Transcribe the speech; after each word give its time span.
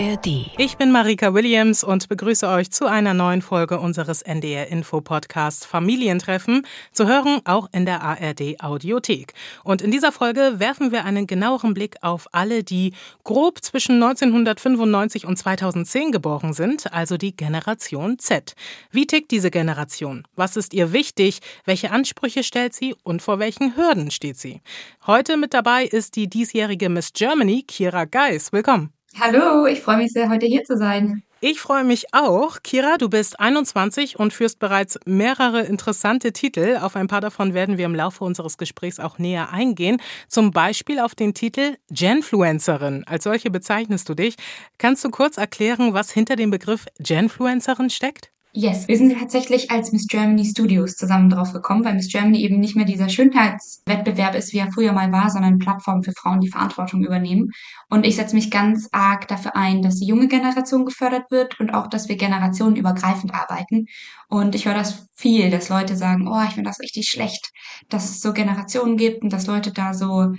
ARD. 0.00 0.50
Ich 0.58 0.76
bin 0.76 0.90
Marika 0.90 1.34
Williams 1.34 1.84
und 1.84 2.08
begrüße 2.08 2.48
euch 2.48 2.70
zu 2.70 2.86
einer 2.86 3.14
neuen 3.14 3.42
Folge 3.42 3.78
unseres 3.78 4.22
NDR 4.22 4.66
Info 4.68 5.00
Podcasts 5.00 5.64
Familientreffen, 5.64 6.66
zu 6.90 7.06
hören 7.06 7.40
auch 7.44 7.68
in 7.72 7.84
der 7.84 8.02
ARD 8.02 8.60
Audiothek. 8.60 9.34
Und 9.62 9.82
in 9.82 9.90
dieser 9.90 10.10
Folge 10.10 10.54
werfen 10.56 10.90
wir 10.90 11.04
einen 11.04 11.26
genaueren 11.26 11.74
Blick 11.74 11.96
auf 12.00 12.26
alle, 12.32 12.64
die 12.64 12.94
grob 13.22 13.62
zwischen 13.62 14.02
1995 14.02 15.26
und 15.26 15.36
2010 15.36 16.10
geboren 16.10 16.54
sind, 16.54 16.92
also 16.92 17.16
die 17.16 17.36
Generation 17.36 18.18
Z. 18.18 18.54
Wie 18.90 19.06
tickt 19.06 19.30
diese 19.30 19.50
Generation? 19.50 20.26
Was 20.34 20.56
ist 20.56 20.74
ihr 20.74 20.92
wichtig? 20.92 21.40
Welche 21.66 21.90
Ansprüche 21.92 22.42
stellt 22.42 22.74
sie 22.74 22.96
und 23.04 23.22
vor 23.22 23.38
welchen 23.38 23.76
Hürden 23.76 24.10
steht 24.10 24.38
sie? 24.38 24.60
Heute 25.06 25.36
mit 25.36 25.54
dabei 25.54 25.84
ist 25.84 26.16
die 26.16 26.28
diesjährige 26.28 26.88
Miss 26.88 27.12
Germany, 27.12 27.62
Kira 27.62 28.06
Geis. 28.06 28.52
Willkommen. 28.52 28.93
Hallo, 29.18 29.66
ich 29.66 29.80
freue 29.80 29.98
mich 29.98 30.12
sehr, 30.12 30.28
heute 30.28 30.46
hier 30.46 30.64
zu 30.64 30.76
sein. 30.76 31.22
Ich 31.40 31.60
freue 31.60 31.84
mich 31.84 32.12
auch. 32.12 32.62
Kira, 32.62 32.96
du 32.96 33.08
bist 33.08 33.38
21 33.38 34.18
und 34.18 34.32
führst 34.32 34.58
bereits 34.58 34.98
mehrere 35.04 35.60
interessante 35.60 36.32
Titel. 36.32 36.78
Auf 36.80 36.96
ein 36.96 37.06
paar 37.06 37.20
davon 37.20 37.54
werden 37.54 37.78
wir 37.78 37.84
im 37.84 37.94
Laufe 37.94 38.24
unseres 38.24 38.58
Gesprächs 38.58 38.98
auch 38.98 39.18
näher 39.18 39.52
eingehen. 39.52 40.00
Zum 40.26 40.50
Beispiel 40.50 40.98
auf 40.98 41.14
den 41.14 41.32
Titel 41.32 41.76
Genfluencerin. 41.90 43.04
Als 43.06 43.24
solche 43.24 43.50
bezeichnest 43.50 44.08
du 44.08 44.14
dich. 44.14 44.34
Kannst 44.78 45.04
du 45.04 45.10
kurz 45.10 45.36
erklären, 45.36 45.94
was 45.94 46.10
hinter 46.10 46.34
dem 46.34 46.50
Begriff 46.50 46.86
Genfluencerin 46.98 47.90
steckt? 47.90 48.33
Yes, 48.56 48.86
wir 48.86 48.96
sind 48.96 49.18
tatsächlich 49.18 49.72
als 49.72 49.90
Miss 49.90 50.06
Germany 50.06 50.44
Studios 50.44 50.94
zusammen 50.94 51.28
drauf 51.28 51.52
gekommen, 51.52 51.84
weil 51.84 51.96
Miss 51.96 52.06
Germany 52.12 52.40
eben 52.40 52.60
nicht 52.60 52.76
mehr 52.76 52.84
dieser 52.84 53.08
Schönheitswettbewerb 53.08 54.36
ist, 54.36 54.52
wie 54.52 54.58
er 54.58 54.70
früher 54.70 54.92
mal 54.92 55.10
war, 55.10 55.28
sondern 55.28 55.58
Plattform 55.58 56.04
für 56.04 56.12
Frauen, 56.12 56.38
die 56.38 56.50
Verantwortung 56.50 57.02
übernehmen. 57.02 57.50
Und 57.90 58.06
ich 58.06 58.14
setze 58.14 58.36
mich 58.36 58.52
ganz 58.52 58.88
arg 58.92 59.26
dafür 59.26 59.56
ein, 59.56 59.82
dass 59.82 59.96
die 59.96 60.06
junge 60.06 60.28
Generation 60.28 60.84
gefördert 60.84 61.32
wird 61.32 61.58
und 61.58 61.74
auch, 61.74 61.88
dass 61.88 62.08
wir 62.08 62.16
generationenübergreifend 62.16 63.34
arbeiten. 63.34 63.86
Und 64.28 64.54
ich 64.54 64.66
höre 64.66 64.74
das 64.74 65.08
viel, 65.16 65.50
dass 65.50 65.68
Leute 65.68 65.96
sagen, 65.96 66.28
oh, 66.28 66.42
ich 66.46 66.54
finde 66.54 66.70
das 66.70 66.78
richtig 66.78 67.08
schlecht, 67.08 67.50
dass 67.88 68.08
es 68.08 68.20
so 68.20 68.32
Generationen 68.32 68.96
gibt 68.96 69.24
und 69.24 69.32
dass 69.32 69.48
Leute 69.48 69.72
da 69.72 69.94
so 69.94 70.32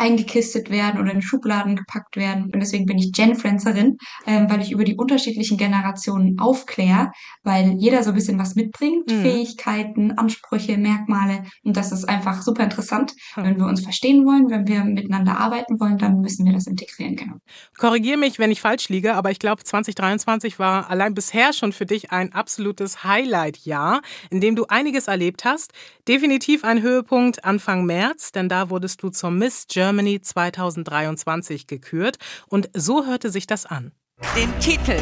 eingekistet 0.00 0.70
werden 0.70 0.98
oder 0.98 1.12
in 1.12 1.20
Schubladen 1.20 1.76
gepackt 1.76 2.16
werden. 2.16 2.44
Und 2.44 2.58
deswegen 2.58 2.86
bin 2.86 2.98
ich 2.98 3.12
Genfluencerin, 3.12 3.98
ähm, 4.26 4.50
weil 4.50 4.62
ich 4.62 4.72
über 4.72 4.84
die 4.84 4.96
unterschiedlichen 4.96 5.58
Generationen 5.58 6.38
aufkläre, 6.38 7.12
weil 7.42 7.74
jeder 7.78 8.02
so 8.02 8.10
ein 8.10 8.14
bisschen 8.14 8.38
was 8.38 8.54
mitbringt, 8.54 9.10
mhm. 9.10 9.20
Fähigkeiten, 9.20 10.12
Ansprüche, 10.12 10.78
Merkmale. 10.78 11.44
Und 11.64 11.76
das 11.76 11.92
ist 11.92 12.08
einfach 12.08 12.40
super 12.40 12.64
interessant. 12.64 13.12
Mhm. 13.36 13.42
Wenn 13.42 13.58
wir 13.58 13.66
uns 13.66 13.82
verstehen 13.82 14.24
wollen, 14.24 14.48
wenn 14.48 14.66
wir 14.66 14.84
miteinander 14.84 15.38
arbeiten 15.38 15.78
wollen, 15.78 15.98
dann 15.98 16.20
müssen 16.20 16.46
wir 16.46 16.54
das 16.54 16.66
integrieren, 16.66 17.16
genau. 17.16 17.34
Korrigiere 17.76 18.16
mich, 18.16 18.38
wenn 18.38 18.50
ich 18.50 18.62
falsch 18.62 18.88
liege, 18.88 19.14
aber 19.14 19.30
ich 19.30 19.38
glaube, 19.38 19.62
2023 19.64 20.58
war 20.58 20.88
allein 20.88 21.12
bisher 21.12 21.52
schon 21.52 21.72
für 21.72 21.84
dich 21.84 22.10
ein 22.10 22.32
absolutes 22.32 23.04
Highlight-Jahr, 23.04 24.00
in 24.30 24.40
dem 24.40 24.56
du 24.56 24.64
einiges 24.66 25.08
erlebt 25.08 25.44
hast. 25.44 25.72
Definitiv 26.08 26.64
ein 26.64 26.80
Höhepunkt 26.80 27.44
Anfang 27.44 27.84
März, 27.84 28.32
denn 28.32 28.48
da 28.48 28.70
wurdest 28.70 29.02
du 29.02 29.10
zur 29.10 29.30
Miss 29.30 29.66
Germany 29.68 29.89
Germany 29.90 30.20
2023 30.20 31.66
gekürt 31.66 32.18
und 32.46 32.70
so 32.74 33.06
hörte 33.06 33.28
sich 33.28 33.48
das 33.48 33.66
an. 33.66 33.90
Den 34.36 34.56
Titel 34.60 34.96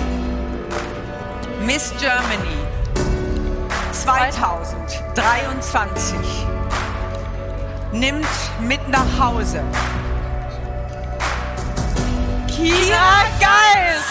Miss 1.66 1.92
Germany 2.00 2.56
2023 3.92 6.16
nimmt 7.92 8.24
mit 8.66 8.80
nach 8.88 9.20
Hause 9.20 9.62
Kira 12.48 13.26
Geis. 13.38 14.06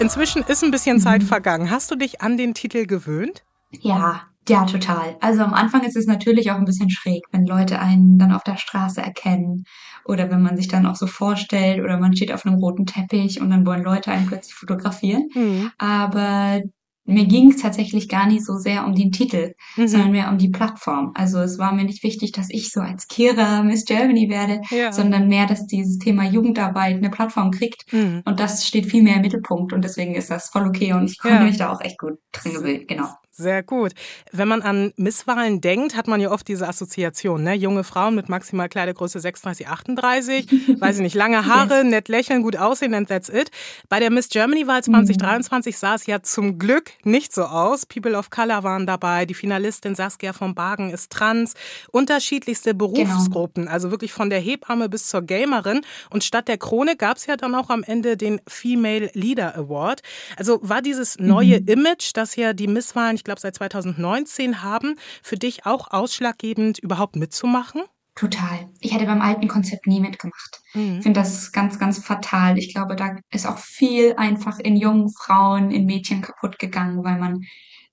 Inzwischen 0.00 0.42
ist 0.42 0.64
ein 0.64 0.72
bisschen 0.72 0.98
Zeit 0.98 1.22
vergangen. 1.22 1.70
Hast 1.70 1.92
du 1.92 1.94
dich 1.94 2.22
an 2.22 2.36
den 2.36 2.54
Titel 2.54 2.86
gewöhnt? 2.86 3.44
Ja, 3.70 4.22
ja, 4.48 4.64
total. 4.66 5.16
Also 5.20 5.42
am 5.42 5.54
Anfang 5.54 5.84
ist 5.84 5.96
es 5.96 6.06
natürlich 6.06 6.50
auch 6.50 6.56
ein 6.56 6.64
bisschen 6.64 6.90
schräg, 6.90 7.22
wenn 7.32 7.46
Leute 7.46 7.78
einen 7.78 8.18
dann 8.18 8.32
auf 8.32 8.44
der 8.44 8.56
Straße 8.56 9.00
erkennen 9.00 9.64
oder 10.04 10.30
wenn 10.30 10.42
man 10.42 10.56
sich 10.56 10.68
dann 10.68 10.86
auch 10.86 10.96
so 10.96 11.06
vorstellt 11.06 11.82
oder 11.82 11.98
man 11.98 12.14
steht 12.14 12.32
auf 12.32 12.44
einem 12.44 12.56
roten 12.56 12.84
Teppich 12.84 13.40
und 13.40 13.50
dann 13.50 13.64
wollen 13.64 13.82
Leute 13.82 14.10
einen 14.10 14.26
plötzlich 14.26 14.54
fotografieren. 14.54 15.28
Mhm. 15.34 15.70
Aber 15.78 16.60
mir 17.06 17.26
ging 17.26 17.50
es 17.50 17.60
tatsächlich 17.60 18.08
gar 18.08 18.26
nicht 18.26 18.44
so 18.44 18.56
sehr 18.56 18.86
um 18.86 18.94
den 18.94 19.12
Titel, 19.12 19.54
mhm. 19.76 19.88
sondern 19.88 20.10
mehr 20.10 20.30
um 20.30 20.38
die 20.38 20.48
Plattform. 20.48 21.12
Also 21.14 21.38
es 21.38 21.58
war 21.58 21.72
mir 21.72 21.84
nicht 21.84 22.02
wichtig, 22.02 22.32
dass 22.32 22.48
ich 22.50 22.70
so 22.70 22.80
als 22.80 23.08
Kira 23.08 23.62
Miss 23.62 23.84
Germany 23.84 24.30
werde, 24.30 24.60
ja. 24.70 24.90
sondern 24.90 25.28
mehr, 25.28 25.46
dass 25.46 25.66
dieses 25.66 25.98
Thema 25.98 26.24
Jugendarbeit 26.24 26.96
eine 26.96 27.10
Plattform 27.10 27.50
kriegt. 27.50 27.92
Mhm. 27.92 28.22
Und 28.24 28.40
das 28.40 28.66
steht 28.66 28.86
viel 28.86 29.02
mehr 29.02 29.16
im 29.16 29.22
Mittelpunkt 29.22 29.72
und 29.72 29.82
deswegen 29.84 30.14
ist 30.14 30.30
das 30.30 30.48
voll 30.48 30.66
okay 30.66 30.92
und 30.94 31.10
ich 31.10 31.18
konnte 31.18 31.38
ja. 31.38 31.44
mich 31.44 31.58
da 31.58 31.72
auch 31.72 31.80
echt 31.80 31.98
gut 31.98 32.18
drin 32.32 32.54
gewöhnen. 32.54 32.86
Genau. 32.86 33.08
Sehr 33.36 33.64
gut. 33.64 33.94
Wenn 34.30 34.46
man 34.46 34.62
an 34.62 34.92
Misswahlen 34.96 35.60
denkt, 35.60 35.96
hat 35.96 36.06
man 36.06 36.20
ja 36.20 36.30
oft 36.30 36.46
diese 36.46 36.68
Assoziation, 36.68 37.42
ne? 37.42 37.54
Junge 37.54 37.82
Frauen 37.82 38.14
mit 38.14 38.28
maximal 38.28 38.68
Kleidergröße 38.68 39.18
36, 39.18 39.66
38, 39.66 40.46
weiß 40.80 40.96
ich 40.96 41.02
nicht, 41.02 41.16
lange 41.16 41.44
Haare, 41.44 41.78
yes. 41.78 41.84
nett 41.84 42.08
lächeln, 42.08 42.42
gut 42.42 42.56
aussehen 42.56 42.94
and 42.94 43.08
that's 43.08 43.28
it. 43.28 43.50
Bei 43.88 43.98
der 43.98 44.12
Miss 44.12 44.28
Germany 44.28 44.68
Wahl 44.68 44.84
2023 44.84 45.74
mhm. 45.74 45.76
sah 45.76 45.94
es 45.96 46.06
ja 46.06 46.22
zum 46.22 46.60
Glück 46.60 46.92
nicht 47.02 47.34
so 47.34 47.42
aus. 47.42 47.86
People 47.86 48.16
of 48.16 48.30
Color 48.30 48.62
waren 48.62 48.86
dabei, 48.86 49.26
die 49.26 49.34
Finalistin 49.34 49.96
Saskia 49.96 50.32
von 50.32 50.54
Bargen 50.54 50.90
ist 50.90 51.10
trans, 51.10 51.54
unterschiedlichste 51.90 52.70
genau. 52.70 52.86
Berufsgruppen, 52.86 53.64
genau. 53.64 53.74
also 53.74 53.90
wirklich 53.90 54.12
von 54.12 54.30
der 54.30 54.38
Hebamme 54.38 54.88
bis 54.88 55.08
zur 55.08 55.22
Gamerin. 55.22 55.80
Und 56.08 56.22
statt 56.22 56.46
der 56.46 56.58
Krone 56.58 56.94
gab 56.94 57.16
es 57.16 57.26
ja 57.26 57.36
dann 57.36 57.56
auch 57.56 57.70
am 57.70 57.82
Ende 57.82 58.16
den 58.16 58.40
Female 58.46 59.10
Leader 59.14 59.56
Award. 59.56 60.02
Also 60.36 60.60
war 60.62 60.82
dieses 60.82 61.18
neue 61.18 61.60
mhm. 61.60 61.66
Image, 61.66 62.12
das 62.14 62.36
ja 62.36 62.52
die 62.52 62.68
Misswahlen 62.68 63.18
ich 63.24 63.26
glaube, 63.26 63.40
seit 63.40 63.54
2019 63.54 64.62
haben, 64.62 64.96
für 65.22 65.36
dich 65.36 65.64
auch 65.64 65.90
ausschlaggebend, 65.90 66.78
überhaupt 66.78 67.16
mitzumachen? 67.16 67.80
Total. 68.14 68.68
Ich 68.80 68.92
hätte 68.92 69.06
beim 69.06 69.22
alten 69.22 69.48
Konzept 69.48 69.86
nie 69.86 69.98
mitgemacht. 69.98 70.60
Mhm. 70.74 70.98
Ich 70.98 71.04
finde 71.04 71.20
das 71.20 71.50
ganz, 71.50 71.78
ganz 71.78 72.04
fatal. 72.04 72.58
Ich 72.58 72.74
glaube, 72.74 72.96
da 72.96 73.16
ist 73.30 73.46
auch 73.46 73.56
viel 73.56 74.12
einfach 74.16 74.58
in 74.58 74.76
jungen 74.76 75.08
Frauen, 75.08 75.70
in 75.70 75.86
Mädchen 75.86 76.20
kaputt 76.20 76.58
gegangen, 76.58 77.02
weil 77.02 77.18
man 77.18 77.40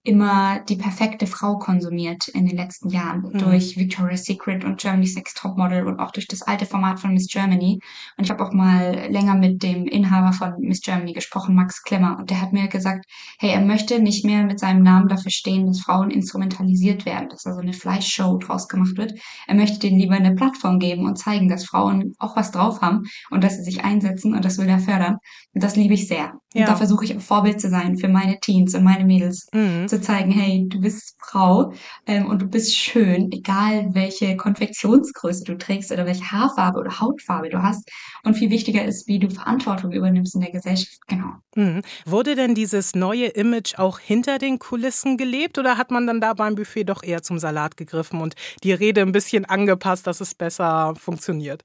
immer 0.04 0.60
die 0.68 0.78
perfekte 0.78 1.28
Frau 1.28 1.60
konsumiert 1.60 2.28
in 2.30 2.48
den 2.48 2.58
letzten 2.58 2.90
Jahren 2.90 3.22
mhm. 3.22 3.38
durch 3.38 3.78
Victoria's 3.78 4.24
Secret 4.24 4.64
und 4.64 4.80
Germany's 4.80 5.16
Next 5.16 5.38
Topmodel 5.38 5.86
und 5.86 6.00
auch 6.00 6.10
durch 6.10 6.28
das 6.28 6.42
alte 6.42 6.66
Format 6.66 7.00
von 7.00 7.14
Miss 7.14 7.28
Germany. 7.28 7.80
Und 8.18 8.24
ich 8.24 8.32
habe 8.32 8.44
auch 8.44 8.52
mal 8.52 9.08
länger 9.10 9.36
mit 9.36 9.62
dem 9.62 9.86
Inhaber 9.86 10.34
von 10.34 10.56
Miss 10.60 10.82
Germany 10.82 11.14
gesprochen, 11.14 11.54
Max 11.54 11.84
Klemmer, 11.84 12.18
und 12.18 12.32
der 12.32 12.42
hat 12.42 12.52
mir 12.52 12.68
gesagt, 12.68 13.06
hey, 13.38 13.52
er 13.52 13.62
möchte 13.62 14.02
nicht 14.02 14.26
mehr 14.26 14.44
mit 14.44 14.60
seinem 14.60 14.82
Namen 14.82 15.08
dafür 15.08 15.30
stehen, 15.30 15.68
dass 15.68 15.82
Frauen 15.82 16.10
instrumentalisiert 16.10 17.06
werden, 17.06 17.30
dass 17.30 17.44
da 17.44 17.54
so 17.54 17.62
eine 17.62 17.74
Fleischshow 17.74 18.40
draus 18.40 18.68
gemacht 18.68 18.98
wird. 18.98 19.14
Er 19.48 19.54
möchte 19.54 19.80
denen 19.80 20.00
lieber 20.00 20.16
eine 20.16 20.34
Plattform 20.34 20.80
geben 20.80 21.06
und 21.06 21.18
zeigen, 21.18 21.48
dass 21.48 21.66
Frauen 21.66 22.16
auch 22.18 22.36
was 22.36 22.52
drauf 22.52 22.82
haben 22.82 23.04
und 23.30 23.44
dass 23.44 23.58
sie 23.58 23.64
sich 23.64 23.84
einsetzen 23.84 24.34
und 24.34 24.46
das 24.46 24.58
will 24.58 24.68
er 24.68 24.80
fördern. 24.80 25.18
Und 25.54 25.64
das 25.64 25.76
liebe 25.76 25.94
ich 25.94 26.08
sehr. 26.08 26.34
Ja. 26.54 26.62
Und 26.62 26.70
da 26.70 26.76
versuche 26.76 27.06
ich 27.06 27.16
auch 27.16 27.22
Vorbild 27.22 27.62
zu 27.62 27.70
sein 27.70 27.98
für 27.98 28.08
meine 28.08 28.40
Teens 28.40 28.74
und 28.74 28.84
meine 28.84 29.06
Mädels. 29.06 29.48
Mhm 29.54 29.91
zu 29.92 30.02
zeigen, 30.02 30.32
hey, 30.32 30.66
du 30.68 30.80
bist 30.80 31.16
Frau 31.20 31.74
ähm, 32.08 32.26
und 32.28 32.42
du 32.42 32.48
bist 32.48 32.76
schön, 32.76 33.32
egal 33.32 33.94
welche 33.94 34.36
Konfektionsgröße 34.38 35.44
du 35.44 35.58
trägst 35.58 35.92
oder 35.92 36.06
welche 36.06 36.24
Haarfarbe 36.32 36.80
oder 36.80 37.00
Hautfarbe 37.00 37.50
du 37.50 37.62
hast. 37.62 37.88
Und 38.24 38.36
viel 38.36 38.50
wichtiger 38.50 38.84
ist, 38.86 39.08
wie 39.08 39.20
du 39.20 39.30
Verantwortung 39.30 39.92
übernimmst 39.92 40.36
in 40.36 40.42
der 40.42 40.52
Gesellschaft. 40.52 40.98
Genau. 41.08 41.34
Mhm. 41.56 41.82
Wurde 42.06 42.36
denn 42.36 42.56
dieses 42.56 42.96
neue 42.96 43.28
Image 43.28 43.78
auch 43.78 44.00
hinter 44.00 44.38
den 44.38 44.58
Kulissen 44.58 45.18
gelebt 45.18 45.60
oder 45.60 45.78
hat 45.78 45.92
man 45.92 46.08
dann 46.08 46.22
da 46.22 46.34
beim 46.34 46.56
Buffet 46.56 46.86
doch 46.86 47.04
eher 47.04 47.22
zum 47.22 47.38
Salat 47.38 47.78
gegriffen 47.78 48.22
und 48.22 48.36
die 48.64 48.74
Rede 48.74 49.02
ein 49.02 49.12
bisschen 49.12 49.46
angepasst, 49.46 50.08
dass 50.08 50.22
es 50.22 50.34
besser 50.34 50.94
funktioniert? 50.96 51.64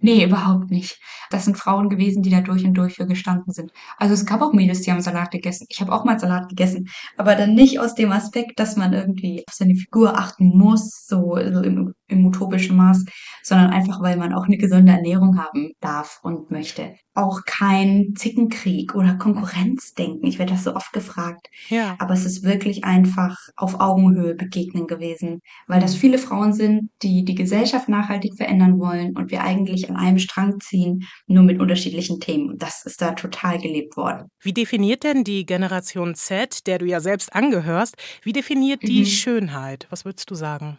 Nee, 0.00 0.24
überhaupt 0.24 0.70
nicht. 0.70 0.98
Das 1.30 1.44
sind 1.44 1.56
Frauen 1.56 1.88
gewesen, 1.88 2.22
die 2.22 2.30
da 2.30 2.40
durch 2.40 2.64
und 2.64 2.74
durch 2.74 2.94
für 2.94 3.06
gestanden 3.06 3.52
sind. 3.52 3.70
Also 3.96 4.14
es 4.14 4.26
gab 4.26 4.42
auch 4.42 4.52
Mädels, 4.52 4.80
die 4.82 4.90
haben 4.90 5.00
Salat 5.00 5.30
gegessen. 5.30 5.66
Ich 5.70 5.80
habe 5.80 5.92
auch 5.92 6.04
mal 6.04 6.18
Salat 6.18 6.48
gegessen, 6.48 6.88
aber 7.16 7.34
dann 7.36 7.54
nicht 7.54 7.78
aus 7.78 7.94
dem 7.94 8.10
Aspekt, 8.10 8.58
dass 8.58 8.76
man 8.76 8.92
irgendwie 8.92 9.44
auf 9.48 9.54
seine 9.54 9.74
Figur 9.76 10.18
achten 10.18 10.48
muss, 10.56 11.06
so, 11.06 11.36
so 11.52 11.62
im, 11.62 11.94
im 12.08 12.26
utopischen 12.26 12.76
Maß, 12.76 13.04
sondern 13.42 13.70
einfach, 13.70 14.02
weil 14.02 14.16
man 14.16 14.32
auch 14.32 14.44
eine 14.44 14.58
gesunde 14.58 14.92
Ernährung 14.92 15.38
haben 15.38 15.72
darf 15.80 16.20
und 16.22 16.50
möchte 16.50 16.94
auch 17.18 17.40
kein 17.44 18.14
Zickenkrieg 18.16 18.94
oder 18.94 19.14
Konkurrenzdenken. 19.16 20.26
Ich 20.28 20.38
werde 20.38 20.52
das 20.52 20.64
so 20.64 20.74
oft 20.74 20.92
gefragt. 20.92 21.48
Ja. 21.68 21.96
Aber 21.98 22.14
es 22.14 22.24
ist 22.24 22.44
wirklich 22.44 22.84
einfach 22.84 23.36
auf 23.56 23.80
Augenhöhe 23.80 24.36
begegnen 24.36 24.86
gewesen, 24.86 25.40
weil 25.66 25.80
das 25.80 25.96
viele 25.96 26.18
Frauen 26.18 26.52
sind, 26.52 26.90
die 27.02 27.24
die 27.24 27.34
Gesellschaft 27.34 27.88
nachhaltig 27.88 28.36
verändern 28.36 28.78
wollen 28.78 29.16
und 29.16 29.32
wir 29.32 29.42
eigentlich 29.42 29.90
an 29.90 29.96
einem 29.96 30.18
Strang 30.18 30.60
ziehen, 30.60 31.04
nur 31.26 31.42
mit 31.42 31.60
unterschiedlichen 31.60 32.20
Themen. 32.20 32.50
Und 32.50 32.62
das 32.62 32.86
ist 32.86 33.02
da 33.02 33.12
total 33.12 33.58
gelebt 33.58 33.96
worden. 33.96 34.28
Wie 34.40 34.52
definiert 34.52 35.02
denn 35.02 35.24
die 35.24 35.44
Generation 35.44 36.14
Z, 36.14 36.66
der 36.68 36.78
du 36.78 36.86
ja 36.86 37.00
selbst 37.00 37.34
angehörst, 37.34 37.96
wie 38.22 38.32
definiert 38.32 38.82
die 38.82 39.00
mhm. 39.00 39.06
Schönheit? 39.06 39.88
Was 39.90 40.04
würdest 40.04 40.30
du 40.30 40.36
sagen? 40.36 40.78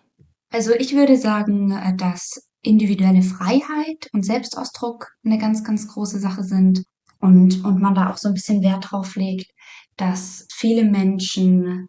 Also 0.51 0.73
ich 0.73 0.95
würde 0.95 1.17
sagen, 1.17 1.71
äh, 1.71 1.95
dass 1.95 2.49
individuelle 2.61 3.21
Freiheit 3.21 4.09
und 4.13 4.25
Selbstausdruck 4.25 5.13
eine 5.23 5.37
ganz, 5.37 5.63
ganz 5.63 5.87
große 5.87 6.19
Sache 6.19 6.43
sind 6.43 6.83
und, 7.19 7.63
und 7.63 7.79
man 7.81 7.95
da 7.95 8.09
auch 8.09 8.17
so 8.17 8.27
ein 8.27 8.33
bisschen 8.33 8.61
Wert 8.61 8.91
drauf 8.91 9.15
legt, 9.15 9.51
dass 9.97 10.45
viele 10.51 10.83
Menschen 10.83 11.87